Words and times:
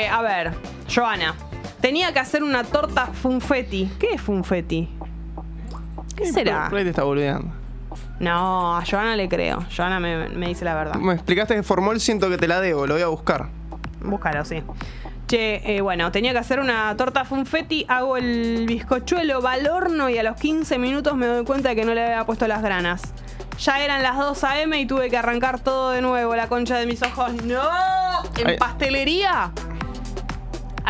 Eh, 0.00 0.08
a 0.08 0.22
ver, 0.22 0.52
Joana. 0.92 1.34
Tenía 1.82 2.10
que 2.12 2.20
hacer 2.20 2.42
una 2.42 2.64
torta 2.64 3.06
funfetti. 3.08 3.90
¿Qué 3.98 4.14
es 4.14 4.20
funfetti? 4.20 4.88
¿Qué 6.16 6.32
será? 6.32 6.68
Por 6.70 6.78
ahí 6.78 6.84
te 6.84 6.90
está 6.90 7.02
boludeando. 7.02 7.52
No, 8.18 8.76
a 8.76 8.82
Joana 8.84 9.14
le 9.14 9.28
creo. 9.28 9.62
Joana 9.74 10.00
me, 10.00 10.30
me 10.30 10.48
dice 10.48 10.64
la 10.64 10.74
verdad. 10.74 10.94
Me 10.94 11.12
explicaste 11.12 11.54
que 11.54 11.62
formol, 11.62 12.00
siento 12.00 12.30
que 12.30 12.38
te 12.38 12.48
la 12.48 12.60
debo, 12.62 12.86
lo 12.86 12.94
voy 12.94 13.02
a 13.02 13.08
buscar. 13.08 13.48
Búscalo, 14.02 14.42
sí. 14.46 14.62
Che, 15.26 15.76
eh, 15.76 15.80
bueno, 15.82 16.10
tenía 16.10 16.32
que 16.32 16.38
hacer 16.38 16.60
una 16.60 16.96
torta 16.96 17.26
funfetti, 17.26 17.84
hago 17.86 18.16
el 18.16 18.64
bizcochuelo, 18.66 19.42
va 19.42 19.52
al 19.52 19.68
horno 19.68 20.08
y 20.08 20.16
a 20.16 20.22
los 20.22 20.36
15 20.36 20.78
minutos 20.78 21.14
me 21.14 21.26
doy 21.26 21.44
cuenta 21.44 21.68
de 21.70 21.76
que 21.76 21.84
no 21.84 21.92
le 21.92 22.02
había 22.04 22.24
puesto 22.24 22.46
las 22.48 22.62
granas. 22.62 23.02
Ya 23.58 23.84
eran 23.84 24.02
las 24.02 24.16
2 24.16 24.44
a.m. 24.44 24.80
y 24.80 24.86
tuve 24.86 25.10
que 25.10 25.18
arrancar 25.18 25.60
todo 25.60 25.90
de 25.90 26.00
nuevo, 26.00 26.34
la 26.34 26.48
concha 26.48 26.78
de 26.78 26.86
mis 26.86 27.02
ojos. 27.02 27.34
¡No! 27.44 27.60
¿En 28.38 28.48
Ay. 28.48 28.56
pastelería? 28.58 29.52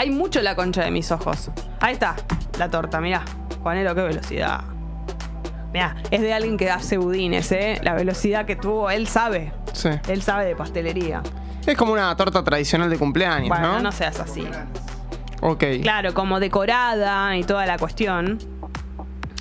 Hay 0.01 0.09
mucho 0.09 0.41
la 0.41 0.55
concha 0.57 0.83
de 0.83 0.91
mis 0.91 1.13
ojos. 1.13 1.51
Ahí 1.79 1.93
está, 1.93 2.17
la 2.59 2.71
torta, 2.71 3.03
mirá. 3.03 3.23
Juanelo, 3.63 3.95
qué 3.95 4.01
velocidad. 4.01 4.63
Mirá, 5.75 5.97
es 6.11 6.23
de 6.23 6.33
alguien 6.33 6.57
que 6.57 6.71
hace 6.71 6.97
budines, 6.97 7.53
¿eh? 7.53 7.79
La 7.83 7.93
velocidad 7.93 8.47
que 8.47 8.57
tuvo, 8.57 8.91
él 8.91 9.07
sabe. 9.07 9.53
Sí. 9.75 9.91
Él 10.09 10.23
sabe 10.23 10.47
de 10.47 10.57
pastelería. 10.57 11.21
Es 11.67 11.77
como 11.77 11.93
una 11.93 12.17
torta 12.17 12.43
tradicional 12.43 12.89
de 12.89 12.97
cumpleaños, 12.97 13.51
Bueno, 13.51 13.75
¿no? 13.75 13.81
no 13.83 13.93
seas 13.93 14.19
así. 14.21 14.49
Ok. 15.43 15.65
Claro, 15.83 16.15
como 16.15 16.41
decorada 16.41 17.37
y 17.37 17.45
toda 17.45 17.67
la 17.67 17.77
cuestión. 17.77 18.39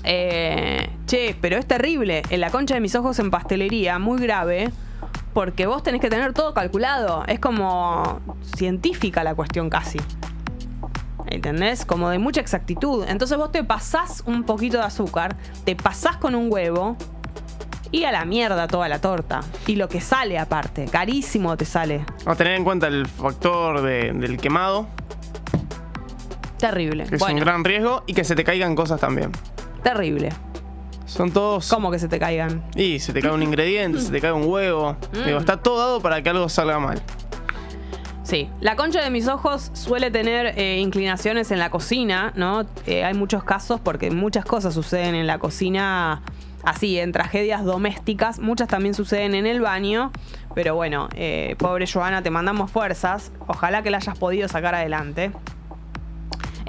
Eh, 0.03 0.89
che, 1.05 1.37
pero 1.39 1.55
es 1.55 1.67
terrible. 1.67 2.21
En 2.29 2.41
la 2.41 2.49
concha 2.49 2.73
de 2.73 2.81
mis 2.81 2.95
ojos 2.95 3.17
en 3.19 3.31
pastelería, 3.31 3.97
muy 3.97 4.19
grave. 4.19 4.71
Porque 5.33 5.67
vos 5.67 5.83
tenés 5.83 6.01
que 6.01 6.09
tener 6.09 6.33
todo 6.33 6.53
calculado. 6.53 7.23
Es 7.27 7.39
como 7.39 8.19
científica 8.57 9.23
la 9.23 9.35
cuestión 9.35 9.69
casi. 9.69 9.99
¿Entendés? 11.31 11.85
Como 11.85 12.09
de 12.09 12.17
mucha 12.19 12.41
exactitud. 12.41 13.05
Entonces 13.07 13.37
vos 13.37 13.51
te 13.51 13.63
pasás 13.63 14.23
un 14.25 14.43
poquito 14.43 14.77
de 14.77 14.83
azúcar, 14.83 15.35
te 15.63 15.75
pasás 15.75 16.17
con 16.17 16.33
un 16.35 16.51
huevo 16.51 16.97
y 17.91 18.03
a 18.05 18.11
la 18.11 18.25
mierda 18.25 18.67
toda 18.67 18.87
la 18.89 18.99
torta. 18.99 19.41
Y 19.67 19.75
lo 19.75 19.87
que 19.89 20.01
sale 20.01 20.37
aparte, 20.39 20.85
carísimo 20.85 21.55
te 21.57 21.65
sale. 21.65 22.05
A 22.25 22.35
tener 22.35 22.53
en 22.55 22.63
cuenta 22.63 22.87
el 22.87 23.07
factor 23.07 23.81
de- 23.81 24.11
del 24.13 24.37
quemado, 24.37 24.87
Terrible. 26.57 27.05
que 27.05 27.15
es 27.15 27.19
Bueno, 27.21 27.35
un 27.37 27.41
gran 27.41 27.63
riesgo, 27.63 28.03
y 28.05 28.13
que 28.13 28.23
se 28.23 28.35
te 28.35 28.43
caigan 28.43 28.75
cosas 28.75 28.99
también. 28.99 29.31
terrible. 29.83 30.29
Son 31.05 31.31
todos. 31.31 31.67
¿Cómo 31.69 31.89
que 31.89 31.97
se 31.97 32.07
te 32.07 32.19
caigan? 32.19 32.63
Y 32.75 32.99
se 32.99 33.13
te 33.13 33.21
cae 33.21 33.31
un 33.31 33.41
ingrediente, 33.41 33.99
se 33.99 34.11
te 34.11 34.21
cae 34.21 34.31
un 34.31 34.45
huevo. 34.45 34.95
Mm. 35.13 35.25
Digo, 35.25 35.39
está 35.39 35.57
todo 35.57 35.79
dado 35.79 36.01
para 36.01 36.21
que 36.21 36.29
algo 36.29 36.47
salga 36.49 36.77
mal. 36.79 37.01
Sí, 38.29 38.47
la 38.61 38.75
concha 38.75 39.03
de 39.03 39.09
mis 39.09 39.27
ojos 39.27 39.71
suele 39.73 40.11
tener 40.11 40.53
eh, 40.55 40.77
inclinaciones 40.77 41.49
en 41.49 41.57
la 41.57 41.71
cocina, 41.71 42.31
¿no? 42.35 42.63
Eh, 42.85 43.03
hay 43.03 43.15
muchos 43.15 43.43
casos 43.43 43.79
porque 43.79 44.11
muchas 44.11 44.45
cosas 44.45 44.75
suceden 44.75 45.15
en 45.15 45.25
la 45.25 45.39
cocina 45.39 46.21
así, 46.61 46.99
en 46.99 47.11
tragedias 47.11 47.65
domésticas. 47.65 48.37
Muchas 48.37 48.67
también 48.67 48.93
suceden 48.93 49.33
en 49.33 49.47
el 49.47 49.61
baño. 49.61 50.11
Pero 50.53 50.75
bueno, 50.75 51.09
eh, 51.15 51.55
pobre 51.57 51.87
Joana, 51.91 52.21
te 52.21 52.29
mandamos 52.29 52.69
fuerzas. 52.69 53.31
Ojalá 53.47 53.81
que 53.81 53.89
la 53.89 53.97
hayas 53.97 54.15
podido 54.19 54.47
sacar 54.47 54.75
adelante. 54.75 55.31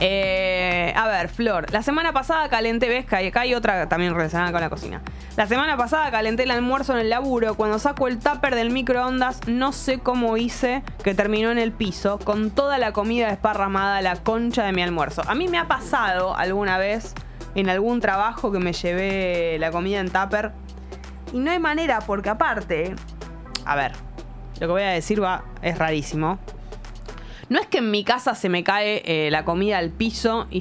Eh, 0.02 0.94
a 0.96 1.08
ver, 1.08 1.28
Flor, 1.28 1.70
la 1.70 1.82
semana 1.82 2.14
pasada 2.14 2.48
calenté, 2.48 2.88
ves 2.88 3.04
que 3.04 3.16
acá 3.16 3.42
hay 3.42 3.54
otra 3.54 3.86
también 3.86 4.14
relacionada 4.14 4.50
con 4.50 4.62
la 4.62 4.70
cocina. 4.70 5.02
La 5.36 5.46
semana 5.46 5.76
pasada 5.76 6.10
calenté 6.10 6.44
el 6.44 6.50
almuerzo 6.50 6.94
en 6.94 7.00
el 7.00 7.10
laburo. 7.10 7.54
Cuando 7.54 7.78
saco 7.78 8.08
el 8.08 8.18
tupper 8.18 8.54
del 8.54 8.70
microondas, 8.70 9.46
no 9.46 9.72
sé 9.72 9.98
cómo 9.98 10.38
hice 10.38 10.82
que 11.04 11.14
terminó 11.14 11.50
en 11.50 11.58
el 11.58 11.72
piso 11.72 12.18
con 12.18 12.50
toda 12.50 12.78
la 12.78 12.92
comida 12.92 13.28
desparramada 13.28 14.00
la 14.00 14.16
concha 14.16 14.64
de 14.64 14.72
mi 14.72 14.82
almuerzo. 14.82 15.22
A 15.26 15.34
mí 15.34 15.48
me 15.48 15.58
ha 15.58 15.68
pasado 15.68 16.34
alguna 16.34 16.78
vez 16.78 17.14
en 17.54 17.68
algún 17.68 18.00
trabajo 18.00 18.50
que 18.52 18.58
me 18.58 18.72
llevé 18.72 19.58
la 19.58 19.70
comida 19.70 20.00
en 20.00 20.08
tupper 20.08 20.52
y 21.32 21.38
no 21.38 21.50
hay 21.50 21.58
manera 21.58 22.00
porque 22.00 22.30
aparte, 22.30 22.94
a 23.66 23.76
ver, 23.76 23.92
lo 24.60 24.66
que 24.66 24.72
voy 24.72 24.82
a 24.82 24.90
decir 24.90 25.22
va 25.22 25.44
es 25.60 25.76
rarísimo. 25.76 26.38
No 27.50 27.58
es 27.58 27.66
que 27.66 27.78
en 27.78 27.90
mi 27.90 28.04
casa 28.04 28.36
se 28.36 28.48
me 28.48 28.62
cae 28.62 29.02
eh, 29.04 29.28
la 29.32 29.44
comida 29.44 29.78
al 29.78 29.90
piso 29.90 30.46
y, 30.50 30.60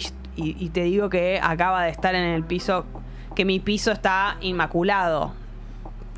te 0.70 0.84
digo 0.84 1.08
que 1.10 1.40
acaba 1.42 1.84
de 1.84 1.92
estar 1.92 2.16
en 2.16 2.24
el 2.24 2.44
piso, 2.44 2.84
que 3.36 3.46
mi 3.46 3.60
piso 3.60 3.92
está 3.92 4.38
inmaculado. 4.42 5.34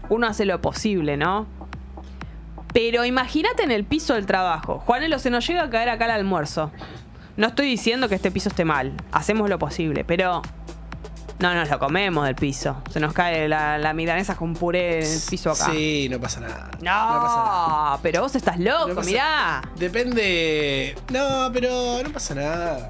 Uno 0.07 0.27
hace 0.27 0.45
lo 0.45 0.61
posible, 0.61 1.17
¿no? 1.17 1.45
Pero 2.73 3.03
imagínate 3.03 3.63
en 3.63 3.71
el 3.71 3.83
piso 3.83 4.13
del 4.13 4.25
trabajo. 4.25 4.79
Juanelo, 4.79 5.19
se 5.19 5.29
nos 5.29 5.45
llega 5.45 5.63
a 5.63 5.69
caer 5.69 5.89
acá 5.89 6.05
el 6.05 6.11
almuerzo. 6.11 6.71
No 7.35 7.47
estoy 7.47 7.67
diciendo 7.67 8.07
que 8.07 8.15
este 8.15 8.31
piso 8.31 8.47
esté 8.47 8.63
mal. 8.63 8.93
Hacemos 9.11 9.49
lo 9.49 9.59
posible, 9.59 10.05
pero 10.05 10.41
no 11.41 11.53
nos 11.55 11.69
lo 11.69 11.79
comemos 11.79 12.25
del 12.25 12.35
piso. 12.35 12.81
Se 12.91 12.99
nos 12.99 13.13
cae 13.13 13.47
la, 13.49 13.77
la 13.77 13.93
milanesa 13.93 14.35
con 14.35 14.53
puré 14.53 14.99
en 15.05 15.11
el 15.11 15.19
piso 15.29 15.51
acá. 15.51 15.71
Sí, 15.71 16.07
no 16.09 16.19
pasa 16.19 16.39
nada. 16.41 16.69
No, 16.79 16.81
pasa 16.81 17.35
nada. 17.45 17.99
pero 18.01 18.21
vos 18.21 18.35
estás 18.35 18.59
loco, 18.59 18.89
No 18.89 18.95
pasa- 18.95 19.09
mirá. 19.09 19.61
Depende. 19.77 20.95
No, 21.11 21.49
pero 21.51 22.01
no 22.03 22.09
pasa 22.11 22.35
nada. 22.35 22.89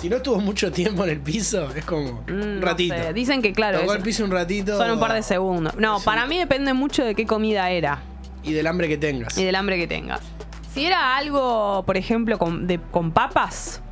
Si 0.00 0.08
no 0.08 0.16
estuvo 0.16 0.38
mucho 0.40 0.70
tiempo 0.70 1.02
en 1.04 1.10
el 1.10 1.20
piso, 1.20 1.68
es 1.74 1.84
como 1.84 2.22
Mm, 2.28 2.30
un 2.32 2.60
no 2.60 2.66
ratito. 2.66 2.94
sé. 2.94 3.12
Dicen 3.12 3.42
que, 3.42 3.52
claro, 3.52 3.80
Tocó 3.80 3.94
el 3.94 4.02
piso 4.02 4.24
un 4.24 4.30
ratito. 4.30 4.76
son 4.76 4.90
un 4.92 5.00
par 5.00 5.12
de 5.12 5.22
segundos. 5.22 5.74
No, 5.76 5.98
Sí. 5.98 6.04
para 6.04 6.26
mí 6.26 6.38
depende 6.38 6.72
mucho 6.74 7.04
de 7.04 7.14
qué 7.14 7.26
comida 7.26 7.70
era 7.70 7.98
Y 8.44 8.52
del 8.52 8.66
hambre 8.68 8.88
que 8.88 8.96
tengas. 8.96 9.36
y 9.36 9.44
del 9.44 9.54
hambre 9.56 9.76
que 9.78 9.86
tengas. 9.88 10.20
Si 10.72 10.84
era 10.86 11.16
algo, 11.16 11.82
por 11.84 11.96
ejemplo, 11.96 12.38
con, 12.38 12.68
de- 12.68 12.80
con 12.80 13.10
papas, 13.10 13.82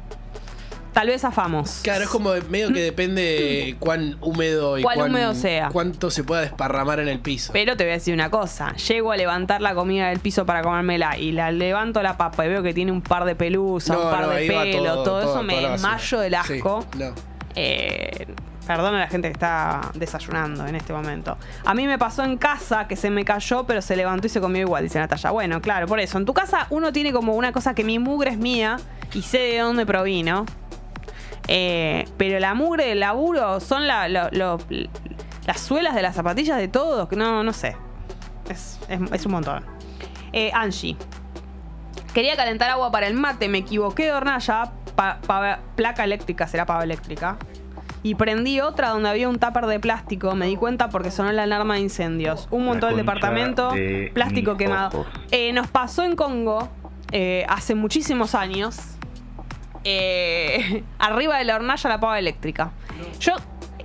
tal 0.99 1.07
vez 1.07 1.25
afamos. 1.25 1.79
Claro, 1.85 2.03
es 2.03 2.09
como 2.11 2.31
medio 2.51 2.73
que 2.73 2.81
depende 2.83 3.77
cuán 3.79 4.17
húmedo 4.21 4.79
y 4.79 4.83
Cuán 4.83 4.97
cuán- 4.97 5.11
húmedo 5.11 5.33
sea. 5.35 5.69
cuánto 5.73 6.11
se 6.11 6.25
pueda 6.25 6.41
desparramar 6.41 6.99
en 6.99 7.07
el 7.07 7.21
piso. 7.21 7.53
Pero 7.53 7.77
te 7.77 7.85
voy 7.85 7.93
a 7.93 7.95
decir 7.95 8.13
una 8.15 8.31
cosa, 8.31 8.75
llego 8.75 9.13
a 9.13 9.17
levantar 9.17 9.61
la 9.61 9.75
comida 9.77 10.09
del 10.09 10.19
piso 10.19 10.45
para 10.45 10.63
comérmela 10.63 11.17
y 11.17 11.31
la 11.31 11.53
levanto 11.53 12.03
la 12.03 12.17
papa 12.17 12.45
y 12.47 12.49
veo 12.49 12.65
que 12.65 12.75
tiene 12.75 12.91
un 12.91 13.01
par 13.01 13.25
de 13.27 13.37
pelusas, 13.37 13.97
No, 13.97 14.07
un 14.07 14.11
par 14.11 14.23
no, 14.23 14.31
de 14.31 14.47
pelo, 14.49 14.95
todo, 14.95 15.03
todo, 15.05 15.21
eso 15.21 15.33
todo, 15.35 15.43
me 15.45 15.69
desmayo 15.69 16.19
del 16.19 16.33
Sí, 16.45 16.55
asco. 16.55 16.85
no. 16.99 17.13
Eh, 17.55 18.27
perdón 18.67 18.97
a 18.97 18.99
la 18.99 19.07
gente 19.09 19.29
que 19.29 19.33
está 19.33 19.81
desayunando 19.95 20.67
en 20.67 20.75
este 20.75 20.93
momento. 20.93 21.39
A 21.65 21.75
mí 21.75 21.87
me 21.87 21.97
pasó 21.97 22.25
en 22.25 22.37
casa 22.37 22.87
que 22.89 22.97
se 22.97 23.09
me 23.09 23.25
cayó, 23.25 23.65
pero 23.65 23.81
se 23.83 23.95
levantó 23.97 24.27
y 24.27 24.31
se 24.31 24.41
comió 24.41 24.63
igual, 24.63 24.83
dice 24.83 24.99
Natalia. 24.99 25.31
Bueno, 25.31 25.61
claro, 25.63 25.87
por 25.87 26.01
eso. 26.01 26.19
En 26.19 26.25
tu 26.25 26.35
casa 26.35 26.67
uno 26.71 26.93
tiene 26.93 27.13
como 27.13 27.35
una 27.35 27.53
cosa 27.53 27.73
que 27.75 27.85
mi 27.85 27.99
mugre 27.99 28.31
es 28.33 28.37
mía 28.39 28.79
y 29.15 29.23
sé 29.23 29.39
de 29.39 29.59
dónde 29.59 29.87
provino. 29.87 30.45
Eh, 31.49 32.07
pero 32.17 32.39
la 32.39 32.55
mugre 32.55 32.87
del 32.87 33.01
laburo 33.01 33.59
son 33.61 33.87
la- 33.87 34.09
lo- 34.09 34.29
lo- 34.33 34.59
las 35.47 35.61
suelas 35.61 35.95
de 35.95 36.03
las 36.03 36.15
zapatillas 36.15 36.59
de 36.59 36.69
todos. 36.69 37.11
No, 37.13 37.43
no 37.43 37.53
sé. 37.53 37.77
Es, 38.49 38.79
es- 38.89 39.13
es 39.13 39.27
un 39.27 39.33
montón. 39.33 39.65
Eh, 40.33 40.51
Angie. 40.55 40.97
Quería 42.15 42.37
calentar 42.37 42.71
agua 42.71 42.91
para 42.91 43.07
el 43.07 43.15
mate, 43.15 43.49
me 43.49 43.59
equivoqué 43.59 44.05
de 44.07 44.13
hornalla, 44.13 44.73
pa- 44.97 45.19
pa- 45.27 45.61
placa 45.77 46.05
eléctrica, 46.05 46.47
será 46.47 46.67
pava 46.67 46.83
eléctrica. 46.85 47.37
Y 48.03 48.15
prendí 48.15 48.61
otra 48.61 48.91
donde 48.91 49.09
había 49.09 49.29
un 49.29 49.39
tupper 49.39 49.67
de 49.67 49.81
plástico, 49.81 50.35
me 50.35 50.47
di 50.47 50.57
cuenta 50.57 50.89
porque 50.89 51.11
sonó 51.11 51.33
la 51.33 51.43
alarma 51.45 51.75
de 51.75 51.81
incendios. 51.81 52.47
Un 52.51 52.65
montón 52.65 52.91
del 52.91 52.99
departamento, 52.99 53.71
de 53.73 54.11
plástico 54.15 54.57
quemado. 54.57 55.05
Eh, 55.31 55.53
nos 55.53 55.67
pasó 55.69 56.03
en 56.05 56.15
Congo 56.17 56.69
eh, 57.11 57.45
hace 57.49 57.75
muchísimos 57.75 58.35
años. 58.35 58.77
Eh, 59.85 60.83
arriba 60.99 61.39
de 61.39 61.45
la 61.45 61.57
hornalla 61.57 61.89
la 61.91 62.01
pava 62.01 62.19
eléctrica. 62.19 62.71
Yo 63.21 63.33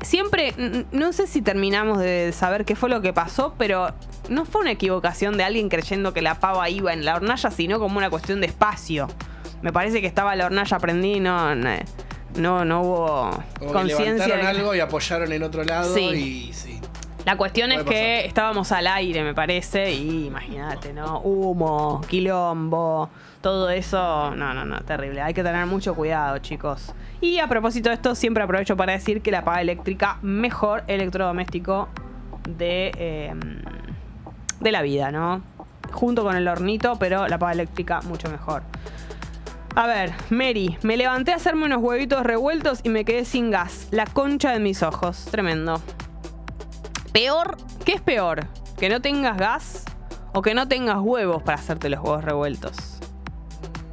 siempre, 0.01 0.53
no 0.91 1.13
sé 1.13 1.27
si 1.27 1.41
terminamos 1.41 1.99
de 1.99 2.31
saber 2.33 2.65
qué 2.65 2.75
fue 2.75 2.89
lo 2.89 3.01
que 3.01 3.13
pasó, 3.13 3.55
pero 3.57 3.93
no 4.29 4.45
fue 4.45 4.61
una 4.61 4.71
equivocación 4.71 5.37
de 5.37 5.43
alguien 5.43 5.69
creyendo 5.69 6.13
que 6.13 6.21
la 6.21 6.35
pava 6.35 6.69
iba 6.69 6.93
en 6.93 7.05
la 7.05 7.15
hornalla, 7.15 7.51
sino 7.51 7.79
como 7.79 7.97
una 7.97 8.09
cuestión 8.09 8.41
de 8.41 8.47
espacio. 8.47 9.07
Me 9.61 9.71
parece 9.71 10.01
que 10.01 10.07
estaba 10.07 10.35
la 10.35 10.45
hornalla 10.47 10.77
prendida 10.79 11.15
y 11.17 11.19
no, 11.21 11.55
no, 12.35 12.65
no 12.65 12.81
hubo 12.81 13.43
conciencia. 13.71 14.05
levantaron 14.27 14.41
de- 14.41 14.47
algo 14.47 14.75
y 14.75 14.79
apoyaron 14.81 15.31
en 15.31 15.43
otro 15.43 15.63
lado 15.63 15.93
Sí. 15.93 16.01
y 16.49 16.53
sí. 16.53 16.79
La 17.25 17.37
cuestión 17.37 17.71
es 17.71 17.83
que 17.83 18.25
estábamos 18.25 18.71
al 18.73 18.85
aire, 18.85 19.23
me 19.23 19.33
parece, 19.33 19.93
y 19.93 20.25
imagínate, 20.25 20.91
¿no? 20.91 21.19
Humo, 21.21 22.01
quilombo, 22.09 23.09
todo 23.39 23.69
eso. 23.69 24.35
No, 24.35 24.53
no, 24.53 24.65
no, 24.65 24.81
terrible. 24.81 25.21
Hay 25.21 25.33
que 25.33 25.41
tener 25.41 25.65
mucho 25.65 25.95
cuidado, 25.95 26.39
chicos. 26.39 26.93
Y 27.21 27.39
a 27.39 27.47
propósito 27.47 27.89
de 27.89 27.95
esto, 27.95 28.13
siempre 28.15 28.43
aprovecho 28.43 28.75
para 28.75 28.91
decir 28.91 29.21
que 29.21 29.31
la 29.31 29.45
paga 29.45 29.61
eléctrica, 29.61 30.17
mejor 30.21 30.83
electrodoméstico 30.87 31.87
de, 32.49 32.91
eh, 32.97 33.33
de 34.59 34.71
la 34.71 34.81
vida, 34.81 35.11
¿no? 35.11 35.41
Junto 35.93 36.23
con 36.23 36.35
el 36.35 36.45
hornito, 36.47 36.97
pero 36.99 37.27
la 37.29 37.37
paga 37.37 37.53
eléctrica 37.53 38.01
mucho 38.01 38.29
mejor. 38.29 38.63
A 39.75 39.87
ver, 39.87 40.11
Mary, 40.29 40.77
me 40.83 40.97
levanté 40.97 41.31
a 41.31 41.35
hacerme 41.37 41.65
unos 41.65 41.81
huevitos 41.81 42.21
revueltos 42.23 42.81
y 42.83 42.89
me 42.89 43.05
quedé 43.05 43.23
sin 43.23 43.49
gas. 43.49 43.87
La 43.91 44.05
concha 44.05 44.51
de 44.51 44.59
mis 44.59 44.83
ojos. 44.83 45.25
Tremendo. 45.31 45.81
Peor, 47.13 47.57
¿qué 47.85 47.93
es 47.93 48.01
peor? 48.01 48.47
¿Que 48.77 48.89
no 48.89 49.01
tengas 49.01 49.37
gas 49.37 49.85
o 50.33 50.41
que 50.41 50.53
no 50.53 50.67
tengas 50.67 50.97
huevos 50.99 51.41
para 51.43 51.57
hacerte 51.57 51.89
los 51.89 52.01
huevos 52.01 52.23
revueltos? 52.23 52.93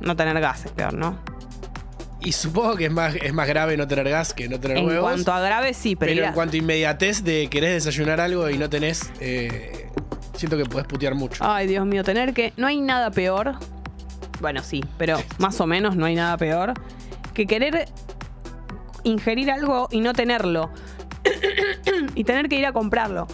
no 0.00 0.16
tener 0.16 0.40
gas 0.40 0.64
es 0.64 0.72
peor, 0.72 0.94
¿no? 0.94 1.18
Y 2.20 2.32
supongo 2.32 2.76
que 2.76 2.86
es 2.86 2.92
más, 2.92 3.14
es 3.16 3.32
más 3.32 3.48
grave 3.48 3.76
no 3.76 3.86
tener 3.86 4.08
gas 4.08 4.34
que 4.34 4.48
no 4.48 4.60
tener 4.60 4.78
En 4.78 4.86
huevos. 4.86 5.02
cuanto 5.02 5.32
a 5.32 5.40
grave, 5.40 5.72
sí, 5.72 5.96
pero, 5.96 6.12
pero 6.12 6.26
en 6.26 6.32
cuanto 6.32 6.54
a 6.54 6.58
inmediatez 6.58 7.22
de 7.22 7.48
querés 7.48 7.84
desayunar 7.84 8.20
algo 8.20 8.48
y 8.50 8.58
no 8.58 8.68
tenés, 8.68 9.10
eh, 9.20 9.88
siento 10.34 10.56
que 10.56 10.64
podés 10.64 10.86
putear 10.86 11.14
mucho. 11.14 11.42
Ay, 11.46 11.66
Dios 11.66 11.86
mío, 11.86 12.04
tener 12.04 12.34
que. 12.34 12.52
No 12.56 12.66
hay 12.66 12.80
nada 12.80 13.10
peor. 13.10 13.54
Bueno, 14.40 14.62
sí, 14.62 14.84
pero 14.98 15.18
más 15.38 15.60
o 15.60 15.66
menos 15.66 15.96
no 15.96 16.06
hay 16.06 16.14
nada 16.14 16.36
peor 16.36 16.74
que 17.32 17.46
querer 17.46 17.88
ingerir 19.02 19.50
algo 19.50 19.88
y 19.90 20.00
no 20.00 20.12
tenerlo. 20.12 20.70
Y 22.14 22.24
tener 22.24 22.48
que 22.48 22.56
ir 22.56 22.66
a 22.66 22.72
comprarlo. 22.72 23.26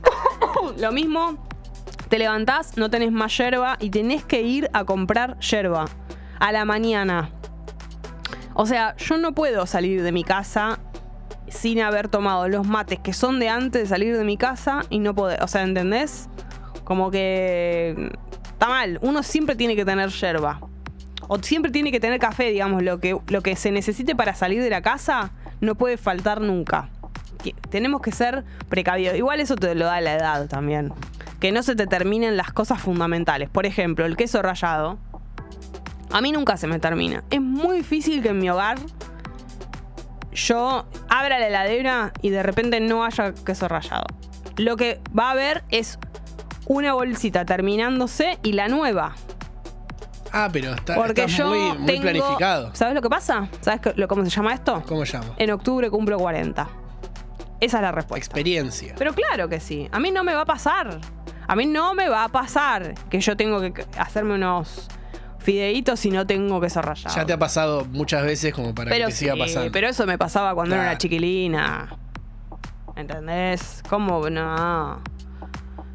Lo 0.78 0.92
mismo, 0.92 1.38
te 2.08 2.18
levantás, 2.18 2.76
no 2.76 2.90
tenés 2.90 3.12
más 3.12 3.36
yerba 3.36 3.76
y 3.80 3.90
tenés 3.90 4.24
que 4.24 4.42
ir 4.42 4.70
a 4.72 4.84
comprar 4.84 5.38
yerba 5.40 5.86
a 6.38 6.52
la 6.52 6.64
mañana. 6.64 7.30
O 8.54 8.66
sea, 8.66 8.96
yo 8.96 9.18
no 9.18 9.32
puedo 9.32 9.66
salir 9.66 10.02
de 10.02 10.12
mi 10.12 10.22
casa 10.22 10.78
sin 11.48 11.80
haber 11.80 12.08
tomado 12.08 12.48
los 12.48 12.66
mates 12.66 12.98
que 12.98 13.12
son 13.12 13.40
de 13.40 13.48
antes 13.48 13.82
de 13.82 13.88
salir 13.88 14.16
de 14.16 14.24
mi 14.24 14.36
casa 14.36 14.82
y 14.90 14.98
no 14.98 15.14
poder. 15.14 15.42
O 15.42 15.48
sea, 15.48 15.62
¿entendés? 15.62 16.28
Como 16.84 17.10
que 17.10 18.12
está 18.44 18.68
mal. 18.68 18.98
Uno 19.02 19.22
siempre 19.22 19.56
tiene 19.56 19.76
que 19.76 19.84
tener 19.84 20.10
yerba. 20.10 20.60
O 21.26 21.38
siempre 21.38 21.70
tiene 21.70 21.90
que 21.90 22.00
tener 22.00 22.18
café, 22.20 22.50
digamos. 22.50 22.82
Lo 22.82 23.00
que, 23.00 23.18
lo 23.28 23.42
que 23.42 23.56
se 23.56 23.70
necesite 23.70 24.14
para 24.14 24.34
salir 24.34 24.62
de 24.62 24.70
la 24.70 24.82
casa 24.82 25.32
no 25.60 25.74
puede 25.74 25.96
faltar 25.96 26.40
nunca. 26.40 26.90
Tenemos 27.52 28.00
que 28.00 28.12
ser 28.12 28.44
precavidos. 28.68 29.16
Igual 29.16 29.40
eso 29.40 29.56
te 29.56 29.74
lo 29.74 29.84
da 29.86 30.00
la 30.00 30.14
edad 30.14 30.46
también. 30.48 30.92
Que 31.40 31.52
no 31.52 31.62
se 31.62 31.76
te 31.76 31.86
terminen 31.86 32.36
las 32.36 32.52
cosas 32.52 32.80
fundamentales. 32.80 33.48
Por 33.50 33.66
ejemplo, 33.66 34.06
el 34.06 34.16
queso 34.16 34.40
rallado. 34.42 34.98
A 36.10 36.20
mí 36.20 36.32
nunca 36.32 36.56
se 36.56 36.66
me 36.66 36.78
termina. 36.78 37.22
Es 37.30 37.40
muy 37.40 37.78
difícil 37.78 38.22
que 38.22 38.28
en 38.30 38.38
mi 38.38 38.48
hogar 38.48 38.78
yo 40.32 40.86
abra 41.08 41.38
la 41.38 41.46
heladera 41.48 42.12
y 42.22 42.30
de 42.30 42.42
repente 42.42 42.80
no 42.80 43.04
haya 43.04 43.32
queso 43.34 43.68
rallado. 43.68 44.04
Lo 44.56 44.76
que 44.76 45.00
va 45.16 45.28
a 45.28 45.30
haber 45.32 45.64
es 45.70 45.98
una 46.66 46.94
bolsita 46.94 47.44
terminándose 47.44 48.38
y 48.42 48.52
la 48.52 48.68
nueva. 48.68 49.14
Ah, 50.32 50.48
pero 50.52 50.72
está, 50.74 50.94
Porque 50.96 51.24
está 51.24 51.36
yo 51.38 51.48
muy, 51.48 51.78
muy 51.78 51.86
tengo- 51.86 52.02
planificado. 52.02 52.74
¿Sabes 52.74 52.94
lo 52.94 53.02
que 53.02 53.08
pasa? 53.10 53.48
¿Sabes 53.60 53.80
lo- 53.96 54.08
cómo 54.08 54.24
se 54.24 54.30
llama 54.30 54.52
esto? 54.54 54.82
¿Cómo 54.88 55.04
llama? 55.04 55.34
En 55.36 55.50
octubre 55.52 55.90
cumplo 55.90 56.18
40. 56.18 56.68
Esa 57.64 57.78
es 57.78 57.82
la 57.82 57.92
respuesta. 57.92 58.26
Experiencia. 58.26 58.94
Pero 58.98 59.14
claro 59.14 59.48
que 59.48 59.60
sí. 59.60 59.88
A 59.90 59.98
mí 59.98 60.10
no 60.10 60.22
me 60.22 60.34
va 60.34 60.42
a 60.42 60.46
pasar. 60.46 61.00
A 61.46 61.56
mí 61.56 61.66
no 61.66 61.94
me 61.94 62.08
va 62.08 62.24
a 62.24 62.28
pasar 62.28 62.94
que 63.10 63.20
yo 63.20 63.36
tengo 63.36 63.60
que 63.60 63.84
hacerme 63.98 64.34
unos 64.34 64.88
fideitos 65.38 66.00
si 66.00 66.10
no 66.10 66.26
tengo 66.26 66.60
queso 66.60 66.82
rallado. 66.82 67.14
Ya 67.14 67.24
te 67.24 67.32
ha 67.32 67.38
pasado 67.38 67.86
muchas 67.86 68.24
veces 68.24 68.52
como 68.52 68.74
para 68.74 68.90
pero 68.90 69.06
que 69.06 69.12
te 69.12 69.18
siga 69.18 69.36
pasando. 69.36 69.70
pero 69.72 69.88
eso 69.88 70.06
me 70.06 70.18
pasaba 70.18 70.54
cuando 70.54 70.74
era 70.74 70.84
una 70.84 70.98
chiquilina. 70.98 71.96
¿Entendés? 72.96 73.82
¿Cómo 73.88 74.28
no? 74.30 75.02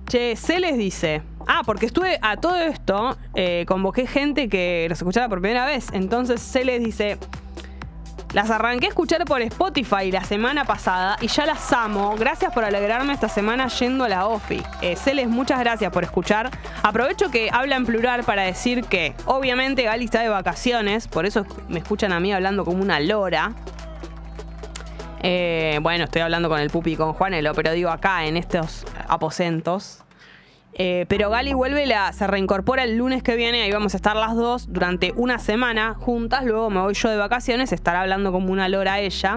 Che, 0.08 0.36
se 0.36 0.60
les 0.60 0.78
dice. 0.78 1.22
Ah, 1.48 1.62
porque 1.66 1.86
estuve 1.86 2.20
a 2.22 2.38
todo 2.38 2.60
esto, 2.60 3.18
eh, 3.36 3.66
convoqué 3.68 4.06
gente 4.06 4.50
que 4.50 4.88
los 4.90 5.00
escuchaba 5.00 5.30
por 5.30 5.40
primera 5.40 5.66
vez. 5.66 5.88
Entonces 5.94 6.42
se 6.42 6.64
les 6.66 6.84
dice. 6.84 7.18
Las 8.34 8.52
arranqué 8.52 8.86
a 8.86 8.90
escuchar 8.90 9.26
por 9.26 9.42
Spotify 9.42 10.12
la 10.12 10.24
semana 10.24 10.64
pasada 10.64 11.18
y 11.20 11.28
ya 11.28 11.48
las 11.48 11.74
amo. 11.74 12.16
Gracias 12.16 12.54
por 12.54 12.64
alegrarme 12.64 13.12
esta 13.12 13.28
semana 13.28 13.68
yendo 13.70 14.04
a 14.04 14.10
la 14.10 14.28
OFI. 14.28 14.62
Eh, 14.82 14.96
Celes, 14.96 15.28
muchas 15.28 15.60
gracias 15.60 15.92
por 15.92 16.04
escuchar. 16.04 16.52
Aprovecho 16.84 17.32
que 17.32 17.50
habla 17.52 17.76
en 17.76 17.88
plural 17.88 18.24
para 18.24 18.44
decir 18.44 18.84
que, 18.84 19.16
obviamente, 19.26 19.82
Gali 19.82 20.06
está 20.06 20.22
de 20.22 20.30
vacaciones, 20.30 21.08
por 21.08 21.26
eso 21.26 21.44
me 21.70 21.80
escuchan 21.80 22.14
a 22.14 22.20
mí 22.20 22.32
hablando 22.32 22.64
como 22.66 22.84
una 22.84 23.00
lora. 23.00 23.54
Eh, 25.24 25.80
bueno, 25.82 26.04
estoy 26.04 26.22
hablando 26.22 26.50
con 26.50 26.60
el 26.60 26.70
pupi 26.70 26.92
y 26.92 26.96
con 26.96 27.14
Juanelo, 27.14 27.56
pero 27.56 27.72
digo 27.72 27.90
acá, 27.90 28.26
en 28.26 28.38
estos 28.38 28.86
aposentos. 29.08 30.04
Eh, 30.74 31.06
pero 31.10 31.30
Gali 31.30 31.54
vuelve, 31.54 31.86
la, 31.86 32.14
se 32.14 32.26
reincorpora 32.28 32.84
el 32.84 32.98
lunes 32.98 33.22
que 33.24 33.36
viene, 33.36 33.64
ahí 33.64 33.72
vamos 33.72 33.94
a 33.94 33.98
estar 33.98 34.16
las 34.16 34.36
dos 34.36 34.72
durante 34.72 35.12
una 35.16 35.40
semana 35.40 35.96
juntas, 35.96 36.46
luego 36.46 36.70
me 36.70 36.80
voy 36.80 36.94
yo 36.94 37.10
de 37.10 37.18
vacaciones, 37.18 37.74
estará 37.74 38.02
hablando 38.02 38.32
como 38.32 38.52
una 38.52 38.70
lora 38.70 39.00
ella. 39.00 39.36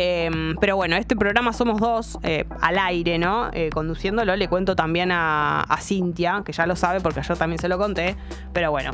Eh, 0.00 0.30
pero 0.60 0.76
bueno, 0.76 0.94
este 0.94 1.16
programa 1.16 1.52
somos 1.52 1.80
dos 1.80 2.18
eh, 2.22 2.44
al 2.60 2.78
aire, 2.78 3.18
¿no? 3.18 3.50
Eh, 3.52 3.70
conduciéndolo 3.70 4.36
le 4.36 4.46
cuento 4.46 4.76
también 4.76 5.10
a, 5.10 5.62
a 5.62 5.80
Cintia, 5.80 6.42
que 6.44 6.52
ya 6.52 6.66
lo 6.66 6.76
sabe 6.76 7.00
porque 7.00 7.20
yo 7.22 7.34
también 7.34 7.58
se 7.58 7.68
lo 7.68 7.78
conté, 7.78 8.16
pero 8.52 8.70
bueno. 8.70 8.92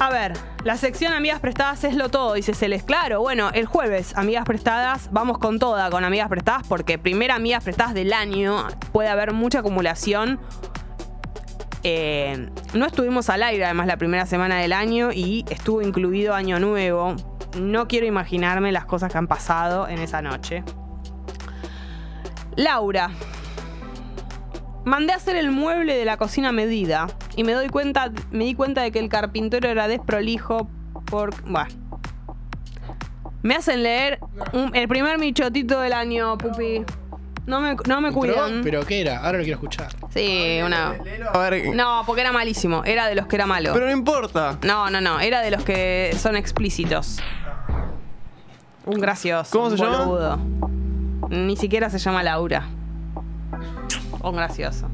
A 0.00 0.10
ver, 0.10 0.32
la 0.62 0.76
sección 0.76 1.12
Amigas 1.12 1.40
Prestadas 1.40 1.82
es 1.82 1.96
lo 1.96 2.08
todo, 2.08 2.34
dice 2.34 2.54
Celes. 2.54 2.84
Claro, 2.84 3.20
bueno, 3.20 3.50
el 3.52 3.66
jueves, 3.66 4.16
Amigas 4.16 4.44
Prestadas, 4.44 5.08
vamos 5.10 5.38
con 5.38 5.58
toda 5.58 5.90
con 5.90 6.04
Amigas 6.04 6.28
Prestadas, 6.28 6.64
porque 6.68 6.98
primera 6.98 7.34
Amigas 7.34 7.64
Prestadas 7.64 7.94
del 7.94 8.12
año, 8.12 8.68
puede 8.92 9.08
haber 9.08 9.32
mucha 9.32 9.58
acumulación. 9.58 10.38
Eh, 11.82 12.48
no 12.74 12.86
estuvimos 12.86 13.28
al 13.28 13.42
aire, 13.42 13.64
además, 13.64 13.88
la 13.88 13.96
primera 13.96 14.24
semana 14.26 14.58
del 14.58 14.72
año 14.72 15.10
y 15.12 15.44
estuvo 15.50 15.82
incluido 15.82 16.32
Año 16.32 16.60
Nuevo. 16.60 17.16
No 17.58 17.88
quiero 17.88 18.06
imaginarme 18.06 18.70
las 18.70 18.84
cosas 18.84 19.10
que 19.10 19.18
han 19.18 19.26
pasado 19.26 19.88
en 19.88 19.98
esa 19.98 20.22
noche. 20.22 20.62
Laura, 22.54 23.10
Mandé 24.88 25.12
a 25.12 25.16
hacer 25.16 25.36
el 25.36 25.50
mueble 25.50 25.94
de 25.96 26.06
la 26.06 26.16
cocina 26.16 26.50
medida 26.50 27.08
y 27.36 27.44
me 27.44 27.52
doy 27.52 27.68
cuenta, 27.68 28.10
me 28.30 28.44
di 28.44 28.54
cuenta 28.54 28.80
de 28.80 28.90
que 28.90 28.98
el 28.98 29.10
carpintero 29.10 29.68
era 29.68 29.86
desprolijo 29.86 30.66
por, 31.04 31.34
bueno. 31.44 31.68
Me 33.42 33.54
hacen 33.54 33.82
leer 33.82 34.18
un- 34.54 34.74
el 34.74 34.88
primer 34.88 35.18
michotito 35.18 35.78
del 35.80 35.92
año, 35.92 36.38
pupi. 36.38 36.84
No 37.46 37.60
me, 37.60 37.76
no 37.86 38.00
me 38.00 38.08
Pero, 38.08 38.14
cuidan. 38.18 38.60
pero 38.62 38.84
¿qué 38.86 39.02
era? 39.02 39.18
Ahora 39.18 39.36
lo 39.38 39.44
quiero 39.44 39.56
escuchar. 39.56 39.88
Sí, 40.08 40.58
una. 40.64 40.94
A 41.34 41.38
ver, 41.38 41.74
No, 41.74 42.02
porque 42.06 42.22
era 42.22 42.32
malísimo. 42.32 42.82
Era 42.86 43.06
de 43.08 43.14
los 43.14 43.26
que 43.26 43.36
era 43.36 43.44
malo. 43.46 43.72
pero 43.74 43.84
no 43.86 43.92
importa. 43.92 44.56
No, 44.62 44.88
no, 44.90 45.02
no. 45.02 45.20
Era 45.20 45.42
de 45.42 45.50
los 45.50 45.64
que 45.64 46.14
son 46.18 46.34
explícitos. 46.34 47.18
Un 48.86 48.98
gracioso. 49.00 49.50
¿Cómo 49.52 49.66
un 49.70 49.76
se 49.78 49.84
llama? 49.84 50.04
boludo. 50.04 50.38
Ni 51.28 51.56
siquiera 51.58 51.90
se 51.90 51.98
llama 51.98 52.22
Laura. 52.22 52.66
Un 54.22 54.36
gracioso. 54.36 54.88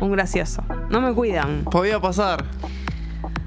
Un 0.00 0.12
gracioso. 0.12 0.62
No 0.90 1.00
me 1.00 1.12
cuidan. 1.12 1.64
Podía 1.64 2.00
pasar. 2.00 2.44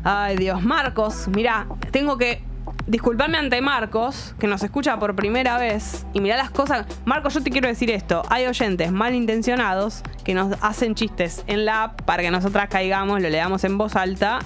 Ay, 0.04 0.38
Dios. 0.38 0.62
Marcos, 0.64 1.28
mirá, 1.28 1.68
tengo 1.92 2.18
que 2.18 2.44
disculparme 2.88 3.38
ante 3.38 3.62
Marcos, 3.62 4.36
que 4.40 4.48
nos 4.48 4.64
escucha 4.64 4.98
por 5.00 5.16
primera 5.16 5.58
vez. 5.58 6.06
Y 6.14 6.22
mirá 6.22 6.38
las 6.38 6.52
cosas. 6.52 6.86
Marcos, 7.06 7.34
yo 7.34 7.44
te 7.44 7.52
quiero 7.52 7.68
decir 7.68 7.92
esto. 7.92 8.24
Hay 8.30 8.48
oyentes 8.48 8.92
malintencionados 8.92 10.04
que 10.24 10.34
nos 10.34 10.58
hacen 10.62 10.96
chistes 10.96 11.44
en 11.48 11.66
la 11.66 11.84
app 11.84 12.02
para 12.02 12.24
que 12.24 12.32
nosotras 12.32 12.68
caigamos, 12.70 13.22
lo 13.22 13.30
leamos 13.30 13.64
en 13.64 13.78
voz 13.78 13.96
alta 13.96 14.40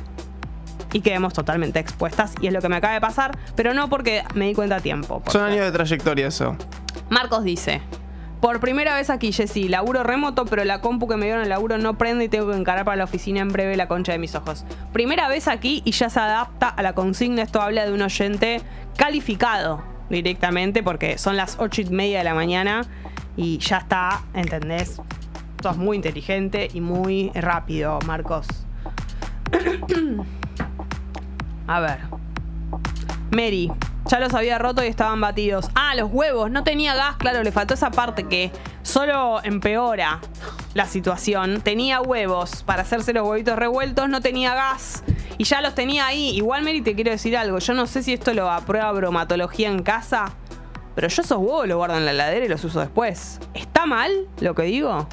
y 0.94 1.02
quedemos 1.02 1.34
totalmente 1.34 1.80
expuestas. 1.80 2.34
Y 2.42 2.48
es 2.48 2.54
lo 2.54 2.62
que 2.62 2.70
me 2.70 2.76
acaba 2.76 2.94
de 2.94 3.02
pasar, 3.02 3.38
pero 3.56 3.74
no 3.74 3.90
porque 3.90 4.24
me 4.34 4.48
di 4.48 4.54
cuenta 4.54 4.78
a 4.78 4.80
tiempo. 4.80 5.24
Son 5.28 5.44
años 5.44 5.66
de 5.66 5.72
trayectoria 5.72 6.28
eso. 6.28 6.56
Marcos 7.10 7.44
dice. 7.44 7.82
Por 8.46 8.60
primera 8.60 8.94
vez 8.94 9.10
aquí, 9.10 9.32
Jessy, 9.32 9.70
laburo 9.70 10.04
remoto, 10.04 10.46
pero 10.46 10.64
la 10.66 10.80
compu 10.80 11.08
que 11.08 11.18
me 11.18 11.26
dieron 11.26 11.42
el 11.42 11.50
laburo 11.50 11.80
no 11.80 11.98
prende 11.98 12.26
y 12.26 12.30
tengo 12.30 12.52
que 12.52 12.56
encarar 12.56 12.86
para 12.86 12.96
la 12.96 13.06
oficina 13.06 13.40
en 13.40 13.48
breve 13.48 13.76
la 13.76 13.88
concha 13.88 14.12
de 14.12 14.20
mis 14.20 14.36
ojos. 14.36 14.66
Primera 14.94 15.28
vez 15.28 15.48
aquí 15.48 15.82
y 15.84 15.90
ya 15.90 16.12
se 16.12 16.20
adapta 16.20 16.70
a 16.70 16.84
la 16.84 16.94
consigna. 16.94 17.42
Esto 17.42 17.60
habla 17.60 17.88
de 17.88 17.92
un 17.92 18.04
oyente 18.04 18.62
calificado 18.98 19.84
directamente 20.12 20.84
porque 20.84 21.18
son 21.18 21.38
las 21.38 21.58
ocho 21.60 21.82
y 21.82 21.86
media 21.86 22.20
de 22.20 22.24
la 22.24 22.36
mañana 22.36 22.86
y 23.36 23.58
ya 23.58 23.78
está, 23.78 24.22
¿entendés? 24.36 25.02
Sos 25.64 25.78
muy 25.78 25.98
inteligente 25.98 26.70
y 26.72 26.82
muy 26.82 27.32
rápido, 27.34 27.98
Marcos. 28.06 28.46
A 31.66 31.80
ver. 31.80 31.98
Mary, 33.32 33.72
ya 34.10 34.20
los 34.20 34.34
había 34.34 34.58
roto 34.58 34.84
y 34.84 34.88
estaban 34.88 35.20
batidos. 35.22 35.70
Ah, 35.76 35.96
los 35.96 36.12
huevos, 36.12 36.52
no 36.52 36.64
tenía 36.64 36.96
gas, 36.96 37.18
claro, 37.18 37.44
le 37.44 37.52
faltó 37.52 37.74
esa 37.74 37.92
parte 37.92 38.26
que 38.26 38.52
solo 38.84 39.44
empeora 39.44 40.20
la 40.74 40.86
situación. 40.86 41.62
Tenía 41.62 42.02
huevos 42.02 42.64
para 42.64 42.84
hacerse 42.84 43.14
los 43.14 43.28
huevitos 43.28 43.58
revueltos, 43.58 44.10
no 44.10 44.22
tenía 44.22 44.54
gas 44.54 45.04
y 45.38 45.44
ya 45.46 45.62
los 45.62 45.76
tenía 45.76 46.06
ahí. 46.06 46.30
Igual, 46.36 46.64
Mary, 46.64 46.82
te 46.82 46.96
quiero 46.96 47.12
decir 47.12 47.36
algo. 47.36 47.60
Yo 47.60 47.74
no 47.74 47.88
sé 47.88 48.04
si 48.04 48.14
esto 48.14 48.34
lo 48.34 48.50
aprueba 48.50 48.92
bromatología 48.92 49.70
en 49.70 49.82
casa, 49.82 50.34
pero 50.94 51.08
yo 51.08 51.22
esos 51.22 51.38
huevos 51.38 51.68
los 51.68 51.78
guardo 51.78 51.98
en 51.98 52.06
la 52.06 52.12
heladera 52.12 52.46
y 52.46 52.50
los 52.50 52.64
uso 52.64 52.80
después. 52.80 53.40
¿Está 53.54 53.86
mal 53.86 54.12
lo 54.40 54.54
que 54.54 54.64
digo? 54.64 55.08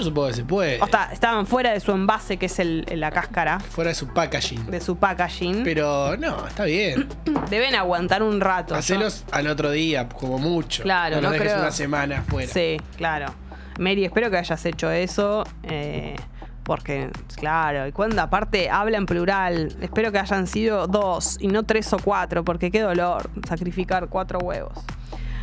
Yo 0.00 0.04
supongo 0.06 0.28
que 0.28 0.34
se 0.34 0.44
puede. 0.44 0.80
O 0.82 0.86
sea, 0.86 1.10
estaban 1.12 1.46
fuera 1.46 1.72
de 1.72 1.80
su 1.80 1.92
envase, 1.92 2.36
que 2.36 2.46
es 2.46 2.58
el- 2.58 2.84
la 2.96 3.10
cáscara, 3.10 3.60
Fuera 3.60 3.88
de 3.90 3.94
su 3.94 4.08
packaging. 4.08 4.66
de 4.70 4.80
su 4.80 4.96
packaging. 4.96 5.62
Pero 5.62 6.16
no, 6.16 6.46
está 6.46 6.64
bien. 6.64 7.06
Deben 7.50 7.74
aguantar 7.74 8.22
un 8.22 8.40
rato. 8.40 8.74
Hacelos 8.74 9.24
al 9.32 9.46
otro 9.46 9.70
día, 9.70 10.08
como 10.08 10.38
mucho. 10.38 10.82
Claro, 10.82 11.16
no, 11.16 11.22
no 11.22 11.30
dejes 11.30 11.48
creo. 11.48 11.60
una 11.62 11.70
semana 11.70 12.18
afuera. 12.20 12.52
Sí, 12.52 12.76
claro. 12.96 13.32
Mary, 13.78 14.04
espero 14.04 14.30
que 14.30 14.36
hayas 14.38 14.64
hecho 14.66 14.90
eso. 14.90 15.44
eh, 15.62 16.16
Porque, 16.62 17.10
claro, 17.36 17.86
y 17.88 17.92
cuando 17.92 18.20
aparte 18.22 18.70
habla 18.70 18.96
en 18.98 19.06
plural, 19.06 19.74
espero 19.80 20.12
que 20.12 20.18
hayan 20.20 20.46
sido 20.46 20.86
dos 20.86 21.36
y 21.40 21.48
no 21.48 21.64
tres 21.64 21.92
o 21.92 21.98
cuatro, 21.98 22.44
porque 22.44 22.70
qué 22.70 22.80
dolor 22.82 23.28
sacrificar 23.48 24.08
cuatro 24.08 24.38
huevos. 24.38 24.72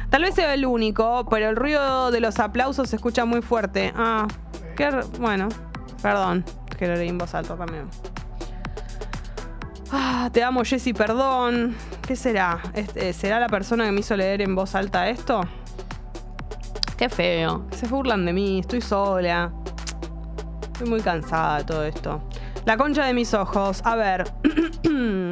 Tal 0.09 0.21
vez 0.21 0.35
sea 0.35 0.53
el 0.53 0.65
único, 0.65 1.27
pero 1.29 1.49
el 1.49 1.57
ruido 1.57 2.11
de 2.11 2.21
los 2.21 2.39
aplausos 2.39 2.89
se 2.89 2.95
escucha 2.95 3.25
muy 3.25 3.41
fuerte. 3.41 3.91
Ah, 3.97 4.25
Bueno, 5.19 5.49
perdón, 6.01 6.45
que 6.77 6.87
lo 6.87 6.95
leí 6.95 7.09
en 7.09 7.17
voz 7.17 7.33
alta 7.33 7.55
también. 7.55 7.89
Ah, 9.91 10.29
te 10.31 10.43
amo, 10.43 10.63
Jessy, 10.63 10.93
perdón. 10.93 11.75
¿Qué 12.05 12.15
será? 12.15 12.59
Este, 12.73 13.11
¿Será 13.13 13.39
la 13.39 13.47
persona 13.47 13.85
que 13.85 13.91
me 13.91 14.01
hizo 14.01 14.15
leer 14.15 14.41
en 14.41 14.53
voz 14.53 14.75
alta 14.75 15.09
esto? 15.09 15.41
Qué 16.97 17.09
feo. 17.09 17.65
Se 17.71 17.87
burlan 17.87 18.25
de 18.25 18.33
mí, 18.33 18.59
estoy 18.59 18.81
sola. 18.81 19.51
Estoy 20.73 20.89
muy 20.89 21.01
cansada 21.01 21.59
de 21.59 21.63
todo 21.63 21.83
esto. 21.83 22.21
La 22.65 22.77
concha 22.77 23.05
de 23.05 23.13
mis 23.13 23.33
ojos. 23.33 23.81
A 23.83 23.95
ver. 23.95 24.31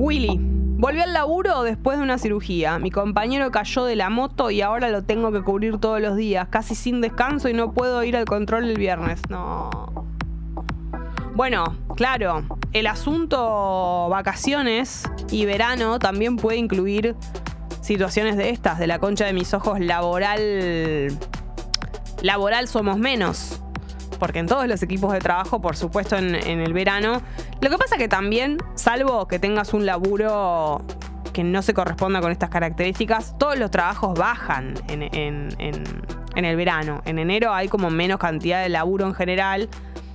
Willy. 0.00 0.40
Volví 0.40 0.98
al 0.98 1.12
laburo 1.12 1.62
después 1.62 1.98
de 1.98 2.02
una 2.02 2.16
cirugía. 2.16 2.78
Mi 2.78 2.90
compañero 2.90 3.50
cayó 3.50 3.84
de 3.84 3.96
la 3.96 4.08
moto 4.08 4.50
y 4.50 4.62
ahora 4.62 4.88
lo 4.88 5.02
tengo 5.04 5.30
que 5.30 5.42
cubrir 5.42 5.76
todos 5.76 6.00
los 6.00 6.16
días, 6.16 6.48
casi 6.48 6.74
sin 6.74 7.02
descanso 7.02 7.50
y 7.50 7.52
no 7.52 7.72
puedo 7.72 8.02
ir 8.02 8.16
al 8.16 8.24
control 8.24 8.64
el 8.70 8.78
viernes. 8.78 9.20
No. 9.28 9.68
Bueno, 11.34 11.76
claro, 11.96 12.44
el 12.72 12.86
asunto 12.86 14.08
vacaciones 14.08 15.04
y 15.30 15.44
verano 15.44 15.98
también 15.98 16.38
puede 16.38 16.56
incluir 16.56 17.14
situaciones 17.82 18.38
de 18.38 18.48
estas, 18.48 18.78
de 18.78 18.86
la 18.86 18.98
concha 18.98 19.26
de 19.26 19.34
mis 19.34 19.52
ojos 19.52 19.80
laboral. 19.80 21.18
Laboral 22.22 22.68
somos 22.68 22.96
menos. 22.96 23.60
Porque 24.20 24.38
en 24.38 24.46
todos 24.46 24.68
los 24.68 24.80
equipos 24.84 25.12
de 25.12 25.18
trabajo, 25.18 25.60
por 25.60 25.74
supuesto, 25.76 26.16
en, 26.16 26.36
en 26.36 26.60
el 26.60 26.72
verano. 26.72 27.20
Lo 27.60 27.70
que 27.70 27.76
pasa 27.78 27.96
que 27.96 28.06
también, 28.06 28.58
salvo 28.76 29.26
que 29.26 29.40
tengas 29.40 29.74
un 29.74 29.84
laburo 29.86 30.82
que 31.32 31.42
no 31.42 31.62
se 31.62 31.74
corresponda 31.74 32.20
con 32.20 32.30
estas 32.30 32.50
características, 32.50 33.36
todos 33.38 33.58
los 33.58 33.70
trabajos 33.72 34.16
bajan 34.18 34.74
en, 34.88 35.02
en- 35.02 35.48
en- 35.58 35.82
en 36.36 36.44
el 36.44 36.54
verano. 36.56 37.02
En 37.06 37.18
enero 37.18 37.52
hay 37.52 37.66
como 37.68 37.90
menos 37.90 38.18
cantidad 38.20 38.62
de 38.62 38.68
laburo 38.68 39.06
en 39.06 39.14
general. 39.14 39.68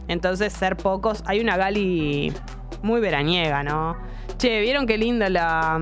Entonces, 0.07 0.53
ser 0.53 0.77
pocos. 0.77 1.23
Hay 1.25 1.39
una 1.41 1.57
gali 1.57 2.31
muy 2.83 3.01
veraniega, 3.01 3.63
¿no? 3.63 3.97
Che, 4.37 4.61
¿vieron 4.61 4.85
qué 4.87 4.97
linda 4.97 5.29
la. 5.29 5.81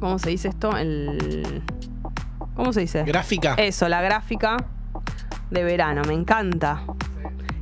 ¿Cómo 0.00 0.18
se 0.18 0.30
dice 0.30 0.48
esto? 0.48 0.76
El. 0.76 1.62
¿Cómo 2.54 2.72
se 2.72 2.80
dice? 2.80 3.02
Gráfica. 3.04 3.54
Eso, 3.58 3.88
la 3.88 4.00
gráfica 4.02 4.56
de 5.50 5.64
verano, 5.64 6.02
me 6.06 6.14
encanta. 6.14 6.82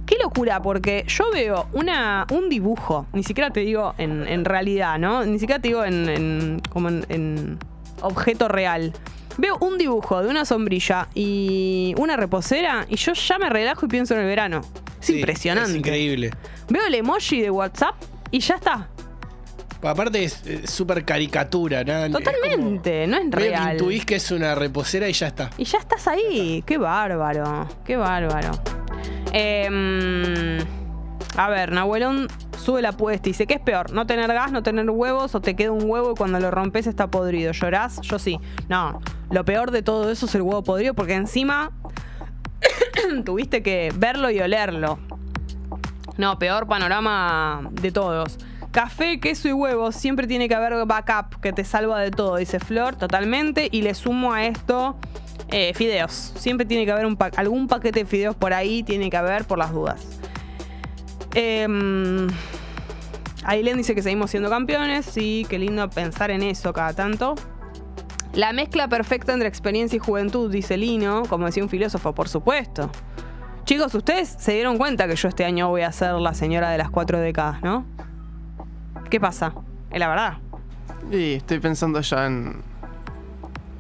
Qué 0.07 0.16
locura, 0.23 0.62
porque 0.62 1.04
yo 1.07 1.25
veo 1.33 1.66
una, 1.75 2.26
un 2.30 2.49
dibujo, 2.49 3.07
ni 3.12 3.23
siquiera 3.23 3.50
te 3.50 3.61
digo 3.61 3.95
en, 3.99 4.26
en 4.26 4.45
realidad, 4.45 4.99
¿no? 4.99 5.25
Ni 5.25 5.38
siquiera 5.38 5.61
te 5.61 5.68
digo 5.68 5.85
en, 5.85 6.09
en- 6.09 6.62
como 6.71 6.88
en, 6.88 7.04
en 7.11 7.59
objeto 8.00 8.49
real. 8.49 8.92
Veo 9.37 9.57
un 9.59 9.76
dibujo 9.78 10.23
de 10.23 10.30
una 10.30 10.45
sombrilla 10.45 11.09
y 11.14 11.95
una 11.99 12.16
reposera 12.16 12.87
y 12.88 12.97
yo 12.97 13.12
ya 13.12 13.38
me 13.38 13.49
relajo 13.50 13.87
y 13.87 13.88
pienso 13.88 14.14
en 14.14 14.21
el 14.21 14.26
verano. 14.26 14.62
Es 15.00 15.07
Sí, 15.07 15.16
impresionante. 15.21 15.71
Es 15.71 15.76
increíble. 15.76 16.30
Veo 16.68 16.85
el 16.87 16.95
emoji 16.95 17.42
de 17.42 17.50
WhatsApp 17.50 17.95
y 18.30 18.40
ya 18.40 18.54
está. 18.57 18.88
Aparte 19.82 20.24
es 20.24 20.44
eh, 20.46 20.66
súper 20.66 21.04
caricatura, 21.04 21.84
¿no? 21.84 21.92
Es 22.04 22.12
como- 22.12 22.18
Totalmente, 22.24 23.06
no 23.06 23.16
es 23.16 23.24
medio 23.26 23.36
que 23.36 23.48
real. 23.48 23.72
intuís 23.74 24.04
que 24.04 24.16
es 24.16 24.30
una 24.32 24.54
reposera 24.54 25.08
y 25.08 25.12
ya 25.12 25.28
está. 25.28 25.50
Y 25.56 25.64
ya 25.64 25.78
estás 25.78 26.08
ahí. 26.08 26.62
Qué 26.66 26.78
bárbaro. 26.78 27.68
Qué 27.84 27.96
bárbaro. 27.96 28.50
Em, 29.32 30.58
a 31.36 31.48
ver, 31.48 31.70
Nahuelón 31.72 32.26
sube 32.58 32.82
la 32.82 32.88
apuesta 32.90 33.28
y 33.28 33.32
dice: 33.32 33.46
¿Qué 33.46 33.54
es 33.54 33.60
peor? 33.60 33.92
¿No 33.92 34.06
tener 34.06 34.26
gas, 34.32 34.50
no 34.50 34.62
tener 34.64 34.88
huevos 34.90 35.34
o 35.36 35.40
te 35.40 35.54
queda 35.54 35.70
un 35.70 35.88
huevo 35.88 36.12
y 36.12 36.14
cuando 36.16 36.40
lo 36.40 36.50
rompes 36.50 36.86
está 36.88 37.06
podrido? 37.08 37.52
¿Llorás? 37.52 38.00
Yo 38.02 38.18
sí. 38.18 38.38
No, 38.68 39.00
lo 39.30 39.44
peor 39.44 39.70
de 39.70 39.82
todo 39.82 40.10
eso 40.10 40.26
es 40.26 40.34
el 40.34 40.42
huevo 40.42 40.64
podrido 40.64 40.94
porque 40.94 41.14
encima 41.14 41.70
tuviste 43.24 43.62
que 43.62 43.92
verlo 43.96 44.30
y 44.30 44.40
olerlo. 44.40 44.98
No, 46.16 46.36
peor 46.38 46.66
panorama 46.66 47.68
de 47.80 47.92
todos. 47.92 48.38
Café, 48.70 49.18
queso 49.18 49.48
y 49.48 49.52
huevos, 49.52 49.94
siempre 49.94 50.26
tiene 50.26 50.48
que 50.48 50.54
haber 50.54 50.75
backup 50.87 51.40
que 51.40 51.52
te 51.52 51.64
salva 51.64 52.00
de 52.00 52.10
todo, 52.10 52.37
dice 52.37 52.60
Flor, 52.60 52.96
totalmente. 52.96 53.68
Y 53.72 53.82
le 53.82 53.94
sumo 53.94 54.32
a 54.32 54.44
esto 54.44 54.96
eh, 55.50 55.72
fideos. 55.75 56.12
Siempre 56.37 56.66
tiene 56.66 56.84
que 56.84 56.92
haber 56.92 57.06
algún 57.37 57.68
paquete 57.68 58.00
de 58.00 58.06
fideos 58.06 58.37
por 58.37 58.52
ahí, 58.52 58.82
tiene 58.82 59.10
que 59.10 59.16
haber 59.16 59.44
por 59.44 59.58
las 59.58 59.72
dudas. 59.72 60.06
Eh, 61.34 61.66
Ailén 63.44 63.78
dice 63.78 63.94
que 63.94 64.02
seguimos 64.02 64.30
siendo 64.30 64.50
campeones. 64.50 65.06
Sí, 65.06 65.46
qué 65.48 65.58
lindo 65.58 65.88
pensar 65.88 66.30
en 66.30 66.42
eso 66.42 66.72
cada 66.75 66.92
tanto. 66.92 67.34
La 68.34 68.52
mezcla 68.52 68.88
perfecta 68.88 69.32
entre 69.32 69.48
experiencia 69.48 69.96
y 69.96 70.00
juventud, 70.00 70.50
dice 70.50 70.76
Lino, 70.76 71.22
como 71.28 71.46
decía 71.46 71.62
un 71.62 71.70
filósofo, 71.70 72.14
por 72.14 72.28
supuesto. 72.28 72.90
Chicos, 73.64 73.94
ustedes 73.94 74.37
se 74.38 74.52
dieron 74.52 74.76
cuenta 74.76 75.08
que 75.08 75.16
yo 75.16 75.28
este 75.28 75.44
año 75.44 75.68
voy 75.68 75.82
a 75.82 75.92
ser 75.92 76.12
la 76.14 76.34
señora 76.34 76.70
de 76.70 76.78
las 76.78 76.90
cuatro 76.90 77.18
décadas, 77.20 77.62
¿no? 77.62 77.87
¿Qué 79.10 79.20
pasa? 79.20 79.54
Es 79.90 79.98
la 79.98 80.08
verdad. 80.08 80.34
Y 81.10 81.34
estoy 81.34 81.60
pensando 81.60 82.00
ya 82.00 82.26
en. 82.26 82.62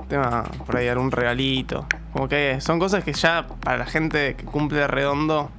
Tema 0.08 0.44
por 0.64 0.76
ahí, 0.76 0.88
algún 0.88 1.10
regalito. 1.10 1.86
Como 2.12 2.28
que 2.28 2.60
son 2.62 2.78
cosas 2.78 3.04
que 3.04 3.12
ya 3.12 3.46
para 3.60 3.76
la 3.76 3.86
gente 3.86 4.36
que 4.36 4.44
cumple 4.44 4.86
redondo. 4.86 5.50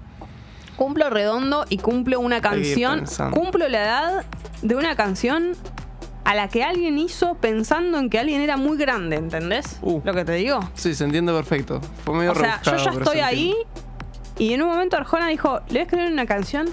Cumplo 0.76 1.10
redondo 1.10 1.66
y 1.70 1.78
cumplo 1.78 2.20
una 2.20 2.42
canción. 2.42 3.04
Cumplo 3.32 3.68
la 3.68 3.84
edad 3.84 4.26
de 4.64 4.76
una 4.76 4.96
canción 4.96 5.52
a 6.24 6.34
la 6.34 6.48
que 6.48 6.64
alguien 6.64 6.98
hizo 6.98 7.36
pensando 7.36 8.00
en 8.00 8.10
que 8.10 8.18
alguien 8.18 8.42
era 8.42 8.58
muy 8.58 8.78
grande, 8.78 9.18
¿entendés? 9.18 9.78
Uh. 9.82 10.02
Lo 10.04 10.14
que 10.14 10.26
te 10.26 10.34
digo. 10.34 10.60
Sí, 10.74 10.96
se 10.96 11.04
entiende 11.04 11.32
perfecto. 11.32 11.82
Fue 12.04 12.16
medio 12.16 12.32
O 12.32 12.36
sea, 12.36 12.62
yo 12.64 12.76
ya 12.76 12.92
estoy 12.92 13.20
ahí 13.20 13.54
y 14.38 14.54
en 14.54 14.62
un 14.64 14.70
momento 14.70 14.96
Arjona 14.98 15.28
dijo, 15.28 15.60
le 15.68 15.74
voy 15.74 15.80
a 15.80 15.84
escribir 15.84 16.12
una 16.12 16.26
canción 16.26 16.70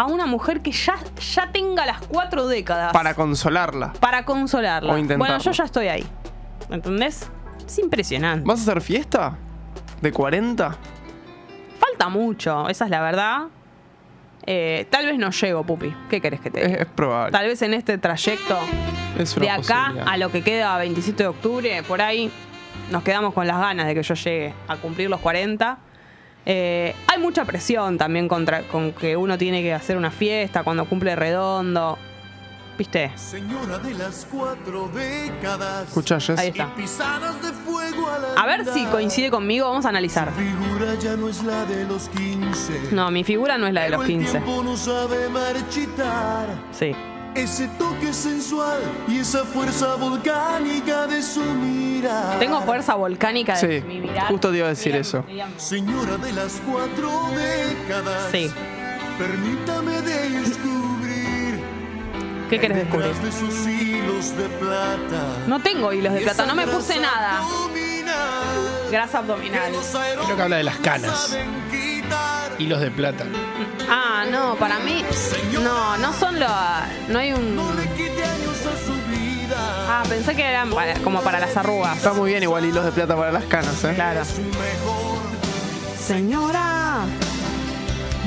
a 0.00 0.06
una 0.06 0.24
mujer 0.24 0.62
que 0.62 0.72
ya, 0.72 0.94
ya 1.34 1.52
tenga 1.52 1.84
las 1.84 2.00
cuatro 2.00 2.46
décadas. 2.46 2.90
Para 2.90 3.12
consolarla. 3.12 3.92
para 4.00 4.24
consolarla. 4.24 4.94
O. 4.94 5.18
Bueno, 5.18 5.38
yo 5.38 5.50
ya 5.50 5.64
estoy 5.64 5.88
ahí. 5.88 6.06
¿Entendés? 6.70 7.28
Es 7.66 7.78
impresionante. 7.78 8.48
¿Vas 8.48 8.60
a 8.60 8.62
hacer 8.62 8.80
fiesta? 8.80 9.36
¿De 10.00 10.10
40? 10.10 10.74
Falta 11.78 12.08
mucho, 12.08 12.66
esa 12.70 12.86
es 12.86 12.90
la 12.90 13.02
verdad. 13.02 13.42
Eh, 14.46 14.86
tal 14.88 15.04
vez 15.04 15.18
no 15.18 15.30
llego, 15.32 15.64
Pupi. 15.64 15.94
¿Qué 16.08 16.22
querés 16.22 16.40
que 16.40 16.50
te 16.50 16.60
diga? 16.64 16.76
Es, 16.76 16.80
es 16.80 16.86
probable. 16.86 17.32
Tal 17.32 17.46
vez 17.46 17.60
en 17.60 17.74
este 17.74 17.98
trayecto 17.98 18.58
Es 19.18 19.34
de 19.34 19.50
acá 19.50 19.92
a 20.06 20.16
lo 20.16 20.32
que 20.32 20.42
queda 20.42 20.78
27 20.78 21.24
de 21.24 21.28
octubre, 21.28 21.82
por 21.82 22.00
ahí 22.00 22.32
nos 22.90 23.02
quedamos 23.02 23.34
con 23.34 23.46
las 23.46 23.58
ganas 23.58 23.86
de 23.86 23.94
que 23.94 24.02
yo 24.02 24.14
llegue 24.14 24.54
a 24.66 24.76
cumplir 24.76 25.10
los 25.10 25.20
40. 25.20 25.78
Eh, 26.46 26.94
hay 27.06 27.18
mucha 27.18 27.44
presión 27.44 27.98
también 27.98 28.28
contra, 28.28 28.62
con 28.62 28.92
que 28.92 29.16
uno 29.16 29.36
tiene 29.38 29.62
que 29.62 29.72
hacer 29.74 29.96
una 29.96 30.10
fiesta 30.10 30.62
cuando 30.62 30.84
cumple 30.84 31.14
redondo. 31.16 31.98
¿Viste? 32.78 33.12
Señora 33.14 33.78
de 33.78 33.92
las 33.92 34.26
cuatro 34.30 34.88
décadas. 34.88 35.88
Escucha, 35.88 36.18
Jess. 36.18 36.38
Ahí 36.38 36.48
está. 36.48 36.72
A 38.38 38.42
A 38.42 38.46
ver 38.46 38.64
si 38.72 38.86
coincide 38.86 39.30
conmigo, 39.30 39.68
vamos 39.68 39.84
a 39.84 39.90
analizar. 39.90 40.32
Figura 40.32 40.94
ya 40.94 41.14
no 41.14 41.28
es 41.28 41.42
la 41.42 41.66
de 41.66 41.84
los 41.84 42.08
15. 42.08 42.88
No, 42.92 43.10
mi 43.10 43.22
figura 43.22 43.58
no 43.58 43.66
es 43.66 43.74
la 43.74 43.82
de 43.82 43.90
los 43.90 44.00
el 44.00 44.06
15. 44.06 44.30
tiempo 44.30 44.62
no 44.62 44.78
sabe 44.78 45.28
marchitar. 45.28 46.46
Sí. 46.72 46.96
Ese 47.34 47.68
toque 47.78 48.12
sensual 48.12 48.80
y 49.06 49.18
esa 49.20 49.44
fuerza 49.44 49.94
volcánica 49.94 51.06
de 51.06 51.22
su 51.22 51.40
mirada. 51.42 52.38
Tengo 52.38 52.60
fuerza 52.62 52.94
volcánica 52.96 53.56
de 53.58 53.80
Sí, 53.80 53.86
mi 53.86 54.00
mirar. 54.00 54.28
justo 54.28 54.50
te 54.50 54.56
iba 54.58 54.66
a 54.66 54.70
decir 54.70 54.96
eso. 54.96 55.24
Señora 55.56 56.16
de 56.16 56.32
las 56.32 56.60
cuatro 56.68 57.10
décadas. 57.36 58.28
Sí. 58.32 58.50
Permítame 59.16 60.00
descubrir. 60.02 61.60
¿Qué 62.50 62.58
querés 62.58 62.78
descubrir? 62.78 63.14
De 63.14 63.30
sus 63.32 63.66
hilos 63.66 64.36
de 64.36 64.48
plata. 64.48 65.22
No 65.46 65.60
tengo 65.60 65.92
hilos 65.92 66.12
de 66.12 66.20
plata, 66.22 66.46
no 66.46 66.54
me 66.56 66.66
puse 66.66 66.98
nada. 66.98 67.38
abdominal 67.38 68.90
Grasa 68.90 69.18
abdominal. 69.18 69.72
Creo 70.24 70.36
que 70.36 70.42
habla 70.42 70.56
de 70.56 70.64
las 70.64 70.76
canas. 70.78 71.36
Hilos 72.60 72.80
de 72.80 72.90
plata. 72.90 73.24
Ah, 73.88 74.24
no, 74.30 74.54
para 74.56 74.78
mí. 74.80 75.02
No, 75.62 75.96
no 75.96 76.12
son 76.12 76.38
los. 76.38 76.50
No 77.08 77.18
hay 77.18 77.32
un. 77.32 77.56
No 77.56 77.72
le 77.74 77.84
quite 77.94 78.22
años 78.22 78.56
a 78.66 78.86
su 78.86 78.92
vida. 79.10 79.56
Ah, 79.88 80.02
pensé 80.08 80.36
que 80.36 80.44
eran 80.44 80.70
para- 80.70 80.94
como 81.00 81.22
para 81.22 81.40
las 81.40 81.56
arrugas. 81.56 81.96
Está 81.96 82.12
muy 82.12 82.30
bien 82.30 82.42
igual 82.42 82.64
hilos 82.66 82.84
de 82.84 82.92
plata 82.92 83.16
para 83.16 83.32
las 83.32 83.44
canas, 83.44 83.82
¿eh? 83.84 83.92
Claro. 83.94 84.20
Señora. 86.06 87.00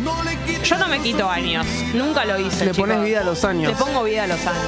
No 0.02 0.24
le 0.24 0.36
quite 0.46 0.64
Yo 0.66 0.78
no 0.78 0.88
me 0.88 1.00
quito 1.00 1.30
años. 1.30 1.66
Nunca 1.94 2.26
lo 2.26 2.40
hice. 2.40 2.66
Le 2.66 2.74
pones 2.74 2.96
chicos. 2.96 3.06
vida 3.06 3.22
a 3.22 3.24
los 3.24 3.42
Le 3.44 3.50
años. 3.50 3.74
pongo 3.80 4.04
vida 4.04 4.24
a 4.24 4.28
los 4.28 4.40
años. 4.46 4.64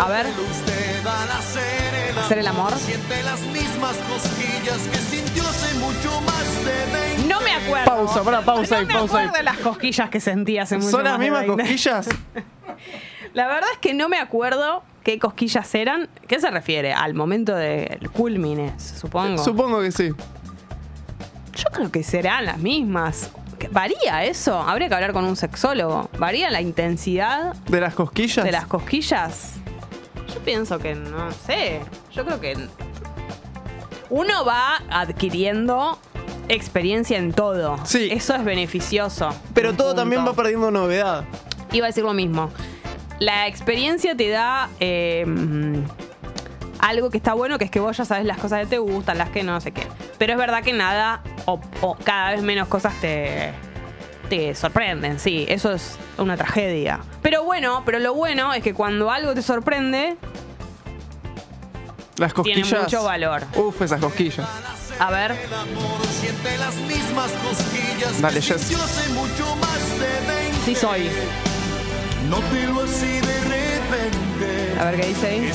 A 0.00 0.08
ver. 0.08 0.26
hacer 0.26 1.94
el 2.10 2.18
¿Hacer 2.18 2.38
el 2.38 2.46
amor? 2.46 2.72
Siente 2.78 3.22
las 3.24 3.40
mismas 3.40 3.96
cosquillas 3.96 4.78
que 4.92 4.96
sintió 4.98 5.42
hace 5.42 5.74
mucho 5.78 6.20
más 6.20 6.64
de 6.64 6.98
20. 7.16 7.28
No 7.28 7.40
me 7.40 7.50
acuerdo. 7.50 7.84
Pausa, 7.84 8.22
pará, 8.22 8.42
pausa 8.42 8.74
no 8.76 8.80
ahí, 8.80 8.86
me 8.86 8.94
pausa 8.94 9.18
ahí. 9.18 9.24
acuerdo 9.26 9.38
de 9.38 9.42
las 9.42 9.58
cosquillas 9.58 10.08
que 10.10 10.20
sentí 10.20 10.58
hace 10.58 10.76
mucho 10.76 10.90
¿Son 10.90 11.02
las 11.04 11.18
mismas 11.18 11.46
20. 11.46 11.62
cosquillas? 11.62 12.08
La 13.34 13.48
verdad 13.48 13.68
es 13.72 13.78
que 13.78 13.92
no 13.92 14.08
me 14.08 14.18
acuerdo 14.18 14.84
qué 15.02 15.18
cosquillas 15.18 15.74
eran. 15.74 16.08
¿Qué 16.28 16.38
se 16.40 16.48
refiere? 16.50 16.92
Al 16.92 17.14
momento 17.14 17.54
del 17.56 18.08
culmine, 18.12 18.72
supongo. 18.78 19.42
Supongo 19.42 19.80
que 19.80 19.90
sí. 19.90 20.10
Yo 21.56 21.64
creo 21.72 21.90
que 21.90 22.02
serán 22.04 22.44
las 22.46 22.58
mismas. 22.58 23.30
¿Qué- 23.58 23.68
¿Varía 23.68 24.24
eso? 24.24 24.58
Habría 24.60 24.88
que 24.88 24.94
hablar 24.94 25.12
con 25.12 25.24
un 25.24 25.36
sexólogo. 25.36 26.08
¿Varía 26.18 26.50
la 26.50 26.60
intensidad 26.60 27.54
¿De 27.68 27.80
las 27.80 27.94
cosquillas? 27.94 28.44
de 28.44 28.52
las 28.52 28.66
cosquillas? 28.66 29.54
Yo 30.32 30.40
pienso 30.40 30.78
que 30.78 30.94
no 30.94 31.30
sé. 31.32 31.80
Yo 32.12 32.24
creo 32.24 32.40
que 32.40 32.56
uno 34.10 34.44
va 34.44 34.82
adquiriendo 34.90 35.98
experiencia 36.48 37.18
en 37.18 37.32
todo. 37.32 37.78
Sí. 37.84 38.08
Eso 38.12 38.34
es 38.34 38.44
beneficioso. 38.44 39.30
Pero 39.54 39.74
todo 39.74 39.94
también 39.94 40.26
va 40.26 40.32
perdiendo 40.34 40.70
novedad. 40.70 41.24
Iba 41.72 41.86
a 41.86 41.88
decir 41.88 42.04
lo 42.04 42.12
mismo. 42.12 42.50
La 43.18 43.46
experiencia 43.48 44.14
te 44.16 44.28
da 44.28 44.68
eh, 44.78 45.24
algo 46.78 47.10
que 47.10 47.16
está 47.16 47.32
bueno, 47.34 47.58
que 47.58 47.64
es 47.64 47.70
que 47.70 47.80
vos 47.80 47.96
ya 47.96 48.04
sabes 48.04 48.26
las 48.26 48.38
cosas 48.38 48.60
que 48.60 48.66
te 48.66 48.78
gustan, 48.78 49.18
las 49.18 49.30
que 49.30 49.42
no 49.42 49.60
sé 49.60 49.72
qué. 49.72 49.82
Pero 50.18 50.34
es 50.34 50.38
verdad 50.38 50.62
que 50.62 50.72
nada 50.72 51.22
o, 51.46 51.60
o 51.80 51.94
cada 51.96 52.32
vez 52.32 52.42
menos 52.42 52.68
cosas 52.68 52.92
te, 53.00 53.52
te 54.28 54.54
sorprenden, 54.54 55.18
sí. 55.18 55.46
Eso 55.48 55.72
es 55.72 55.96
una 56.18 56.36
tragedia. 56.36 57.00
Pero 57.22 57.44
bueno, 57.44 57.82
pero 57.86 57.98
lo 57.98 58.14
bueno 58.14 58.52
es 58.52 58.62
que 58.62 58.74
cuando 58.74 59.10
algo 59.10 59.34
te 59.34 59.42
sorprende, 59.42 60.16
Las 62.18 62.32
Tiene 62.34 62.60
cosquillas. 62.62 62.82
mucho 62.84 63.02
valor. 63.04 63.42
Uf, 63.56 63.82
esas 63.82 64.00
cosquillas. 64.00 64.46
a 64.98 65.10
ver, 65.10 65.34
Dale, 68.20 68.40
Jess. 68.42 68.60
sintió 68.62 68.82
hace 68.84 69.08
mucho 69.10 69.56
más 69.56 69.90
de 69.98 70.34
20. 70.34 70.56
sí 70.64 70.74
soy. 70.74 71.10
Nótelo 72.30 72.82
así 72.82 73.20
de 73.20 73.40
repente. 73.40 74.80
A 74.80 74.84
ver 74.90 75.00
qué 75.00 75.06
dice 75.08 75.26
ahí. 75.26 75.52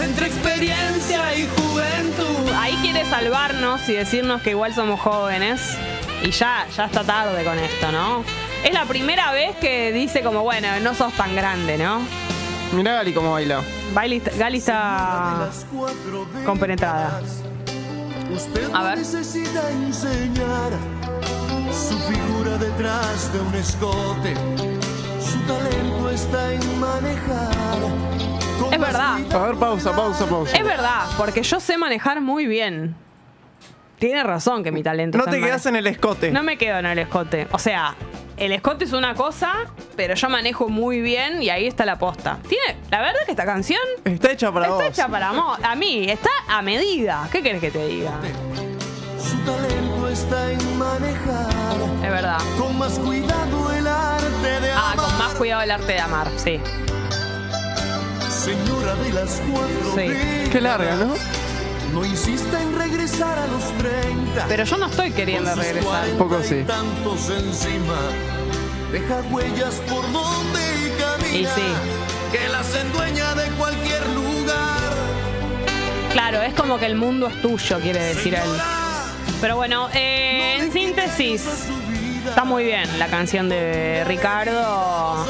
Entre 0.00 0.26
experiencia 0.26 1.34
y 1.34 1.48
juventud. 1.56 2.52
Ahí 2.56 2.76
quiere 2.82 3.04
salvarnos 3.08 3.88
y 3.88 3.92
decirnos 3.94 4.42
que 4.42 4.50
igual 4.50 4.74
somos 4.74 5.00
jóvenes. 5.00 5.76
Y 6.22 6.30
ya, 6.30 6.66
ya 6.76 6.84
está 6.86 7.02
tarde 7.02 7.42
con 7.44 7.58
esto, 7.58 7.90
¿no? 7.90 8.24
Es 8.64 8.72
la 8.72 8.84
primera 8.84 9.32
vez 9.32 9.56
que 9.56 9.90
dice 9.92 10.22
como, 10.22 10.42
bueno, 10.42 10.68
no 10.80 10.94
sos 10.94 11.12
tan 11.14 11.34
grande, 11.34 11.76
¿no? 11.78 12.00
Mirá 12.72 12.94
Gali 12.94 13.12
cómo 13.12 13.32
baila. 13.32 13.60
Bailey- 13.92 14.22
Gali 14.38 14.58
está 14.58 15.50
compenetrada. 16.46 17.20
Usted 18.32 18.70
A 18.72 18.82
ver. 18.84 18.98
necesita 18.98 19.68
enseñar 19.70 20.70
su 21.70 21.98
figura 21.98 22.56
detrás 22.56 23.30
de 23.32 23.40
un 23.40 23.54
escote. 23.56 24.34
Su 25.24 25.38
talento 25.40 26.10
está 26.10 26.52
en 26.52 26.80
manejar. 26.80 27.52
Es 28.72 28.80
verdad. 28.80 29.18
A 29.34 29.38
ver, 29.46 29.56
pausa, 29.56 29.94
pausa, 29.94 30.26
pausa. 30.26 30.56
Es 30.56 30.64
verdad, 30.64 31.02
porque 31.16 31.42
yo 31.42 31.60
sé 31.60 31.76
manejar 31.78 32.20
muy 32.20 32.46
bien. 32.46 32.96
Tiene 33.98 34.22
razón 34.24 34.64
que 34.64 34.72
mi 34.72 34.82
talento 34.82 35.16
No 35.18 35.24
está 35.24 35.30
te 35.36 35.40
quedas 35.40 35.64
en 35.66 35.76
el 35.76 35.86
escote. 35.86 36.32
No 36.32 36.42
me 36.42 36.58
quedo 36.58 36.78
en 36.78 36.86
el 36.86 36.98
escote. 36.98 37.46
O 37.52 37.58
sea, 37.58 37.94
el 38.36 38.50
escote 38.52 38.84
es 38.84 38.92
una 38.92 39.14
cosa, 39.14 39.52
pero 39.94 40.14
yo 40.14 40.28
manejo 40.28 40.68
muy 40.68 41.00
bien 41.00 41.40
y 41.42 41.50
ahí 41.50 41.66
está 41.68 41.84
la 41.84 41.98
posta. 41.98 42.38
Tiene, 42.48 42.78
la 42.90 43.00
verdad 43.00 43.20
que 43.24 43.30
esta 43.30 43.44
canción 43.44 43.80
Está 44.04 44.32
hecha 44.32 44.50
para 44.50 44.66
está 44.66 44.74
vos. 44.76 44.84
hecha 44.88 45.08
para 45.08 45.32
mo- 45.32 45.56
a 45.62 45.76
mí, 45.76 46.06
está 46.10 46.30
a 46.48 46.62
medida. 46.62 47.28
¿Qué 47.30 47.42
querés 47.42 47.60
que 47.60 47.70
te 47.70 47.86
diga? 47.86 48.10
Su 49.20 49.36
talento 49.44 50.08
está 50.08 50.50
en 50.50 50.78
manejar. 50.78 51.46
Es 52.04 52.10
verdad. 52.10 52.38
Con 52.58 52.76
más 52.78 52.98
cuidado 52.98 53.72
el 53.72 53.86
arte 53.86 54.26
cuidado 55.42 55.62
el 55.62 55.72
arte 55.72 55.94
de 55.94 55.98
amar, 55.98 56.28
sí. 56.36 56.60
Señora 58.30 58.94
de 58.94 59.12
las 59.12 59.42
cuatro 59.50 59.92
Sí. 59.96 60.48
Qué 60.52 60.60
larga, 60.60 60.94
¿no? 60.94 61.14
No 61.92 62.06
insista 62.06 62.62
en 62.62 62.78
regresar 62.78 63.40
a 63.40 63.48
los 63.48 63.64
30. 63.76 64.44
Pero 64.46 64.62
yo 64.62 64.76
no 64.76 64.86
estoy 64.86 65.10
queriendo 65.10 65.52
regresar. 65.56 65.82
cuarenta 65.82 66.18
Poco 66.18 66.42
sí. 66.44 66.62
tantos 66.64 67.28
encima. 67.30 67.98
Deja 68.92 69.20
huellas 69.32 69.74
por 69.88 70.02
donde 70.12 70.92
camina. 71.00 71.36
Y 71.36 71.44
sí. 71.46 71.72
Que 72.30 72.48
las 72.48 72.72
endueña 72.76 73.34
de 73.34 73.50
cualquier 73.58 74.08
lugar. 74.10 74.92
Claro, 76.12 76.40
es 76.42 76.54
como 76.54 76.78
que 76.78 76.86
el 76.86 76.94
mundo 76.94 77.26
es 77.26 77.42
tuyo, 77.42 77.80
quiere 77.80 78.00
decir 78.00 78.36
él. 78.36 78.60
Pero 79.40 79.56
bueno, 79.56 79.88
eh, 79.92 80.58
en 80.60 80.72
síntesis. 80.72 81.42
Está 82.26 82.44
muy 82.44 82.64
bien 82.64 82.98
la 82.98 83.08
canción 83.08 83.48
de 83.48 84.04
Ricardo. 84.06 85.26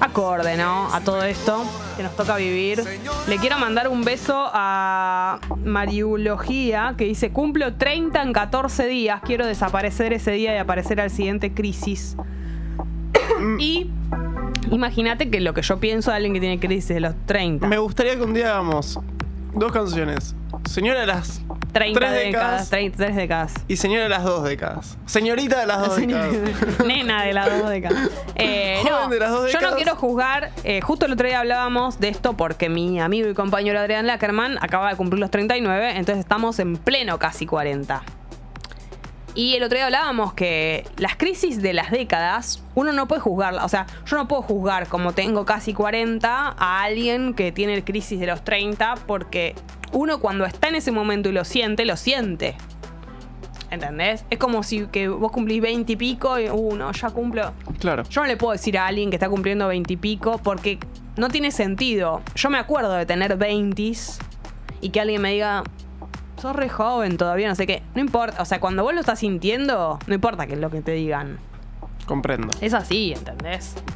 Acorde, 0.00 0.56
¿no? 0.56 0.92
A 0.92 1.00
todo 1.00 1.22
esto 1.22 1.64
que 1.96 2.02
nos 2.02 2.16
toca 2.16 2.36
vivir. 2.36 2.82
Le 3.28 3.36
quiero 3.36 3.58
mandar 3.58 3.86
un 3.86 4.02
beso 4.02 4.50
a 4.52 5.38
Mariología, 5.64 6.94
que 6.98 7.04
dice, 7.04 7.30
cumplo 7.30 7.74
30 7.74 8.20
en 8.20 8.32
14 8.32 8.86
días, 8.86 9.20
quiero 9.24 9.46
desaparecer 9.46 10.12
ese 10.12 10.32
día 10.32 10.54
y 10.54 10.58
aparecer 10.58 11.00
al 11.00 11.10
siguiente 11.10 11.52
crisis. 11.54 12.16
y 13.60 13.90
imagínate 14.72 15.30
que 15.30 15.40
lo 15.40 15.54
que 15.54 15.62
yo 15.62 15.78
pienso 15.78 16.10
de 16.10 16.16
alguien 16.16 16.34
que 16.34 16.40
tiene 16.40 16.58
crisis 16.58 16.88
de 16.88 17.00
los 17.00 17.14
30. 17.26 17.68
Me 17.68 17.78
gustaría 17.78 18.16
que 18.16 18.22
un 18.22 18.34
día 18.34 18.50
hagamos 18.50 18.98
dos 19.54 19.70
canciones. 19.70 20.34
Señora 20.64 21.00
de 21.00 21.06
las 21.06 21.42
30 21.72 21.98
tres 22.00 22.12
décadas, 22.12 22.24
décadas 22.24 22.70
33 22.70 23.16
décadas. 23.16 23.54
y 23.68 23.76
señora 23.76 24.02
de 24.04 24.08
las 24.10 24.24
dos 24.24 24.44
décadas. 24.44 24.98
Señorita 25.06 25.60
de 25.60 25.66
las 25.66 25.78
dos 25.80 25.96
décadas. 25.96 26.30
Nena 26.86 27.24
de 27.24 27.32
las 27.32 27.58
dos 27.58 27.68
décadas. 27.70 28.10
Eh, 28.34 28.78
Joven 28.82 28.92
no, 29.04 29.08
de 29.08 29.18
las 29.20 29.30
dos 29.30 29.40
Yo 29.52 29.60
no 29.60 29.68
décadas. 29.68 29.74
quiero 29.76 29.96
juzgar. 29.96 30.50
eh, 30.64 30.80
justo 30.80 31.06
el 31.06 31.12
otro 31.12 31.26
día 31.26 31.40
hablábamos 31.40 32.00
de 32.00 32.08
esto 32.08 32.32
porque 32.34 32.68
mi 32.68 32.98
amigo 33.00 33.28
y 33.28 33.34
compañero 33.34 33.78
Adrián 33.78 34.06
Lackerman 34.06 34.58
acaba 34.60 34.88
de 34.90 34.96
cumplir 34.96 35.20
los 35.20 35.30
39, 35.30 35.90
entonces 35.96 36.18
estamos 36.18 36.58
en 36.58 36.76
pleno 36.76 37.18
casi 37.18 37.46
40. 37.46 38.02
Y 39.34 39.54
el 39.56 39.62
otro 39.62 39.76
día 39.76 39.86
hablábamos 39.86 40.34
que 40.34 40.84
las 40.98 41.16
crisis 41.16 41.62
de 41.62 41.72
las 41.72 41.90
décadas, 41.90 42.62
uno 42.74 42.92
no 42.92 43.08
puede 43.08 43.22
juzgarla. 43.22 43.64
O 43.64 43.68
sea, 43.68 43.86
yo 44.04 44.16
no 44.16 44.28
puedo 44.28 44.42
juzgar 44.42 44.88
como 44.88 45.12
tengo 45.12 45.46
casi 45.46 45.72
40 45.72 46.54
a 46.58 46.82
alguien 46.82 47.32
que 47.32 47.50
tiene 47.50 47.82
crisis 47.82 48.20
de 48.20 48.26
los 48.26 48.44
30 48.44 48.96
porque 49.06 49.54
uno 49.92 50.20
cuando 50.20 50.44
está 50.44 50.68
en 50.68 50.76
ese 50.76 50.90
momento 50.90 51.28
y 51.28 51.32
lo 51.32 51.44
siente, 51.44 51.84
lo 51.84 51.96
siente. 51.96 52.56
¿Entendés? 53.70 54.24
Es 54.28 54.38
como 54.38 54.62
si 54.62 54.86
que 54.86 55.08
vos 55.08 55.32
cumplís 55.32 55.62
20 55.62 55.92
y 55.92 55.96
pico 55.96 56.38
y, 56.38 56.48
uh, 56.50 56.76
no, 56.76 56.92
ya 56.92 57.10
cumplo. 57.10 57.52
Claro. 57.78 58.02
Yo 58.04 58.20
no 58.20 58.26
le 58.26 58.36
puedo 58.36 58.52
decir 58.52 58.76
a 58.76 58.86
alguien 58.86 59.08
que 59.08 59.16
está 59.16 59.30
cumpliendo 59.30 59.66
20 59.68 59.94
y 59.94 59.96
pico 59.96 60.38
porque 60.42 60.78
no 61.16 61.28
tiene 61.28 61.50
sentido. 61.50 62.20
Yo 62.34 62.50
me 62.50 62.58
acuerdo 62.58 62.92
de 62.92 63.06
tener 63.06 63.36
20 63.36 63.92
y 64.82 64.90
que 64.90 65.00
alguien 65.00 65.22
me 65.22 65.32
diga, 65.32 65.62
sos 66.36 66.54
re 66.54 66.68
joven 66.68 67.16
todavía, 67.16 67.48
no 67.48 67.54
sé 67.54 67.66
qué. 67.66 67.82
No 67.94 68.00
importa, 68.02 68.42
o 68.42 68.44
sea, 68.44 68.60
cuando 68.60 68.82
vos 68.82 68.92
lo 68.92 69.00
estás 69.00 69.20
sintiendo, 69.20 69.98
no 70.06 70.14
importa 70.14 70.46
qué 70.46 70.54
es 70.54 70.60
lo 70.60 70.70
que 70.70 70.82
te 70.82 70.92
digan. 70.92 71.38
Comprendo. 72.04 72.48
Es 72.60 72.74
así, 72.74 73.14
¿entendés? 73.16 73.76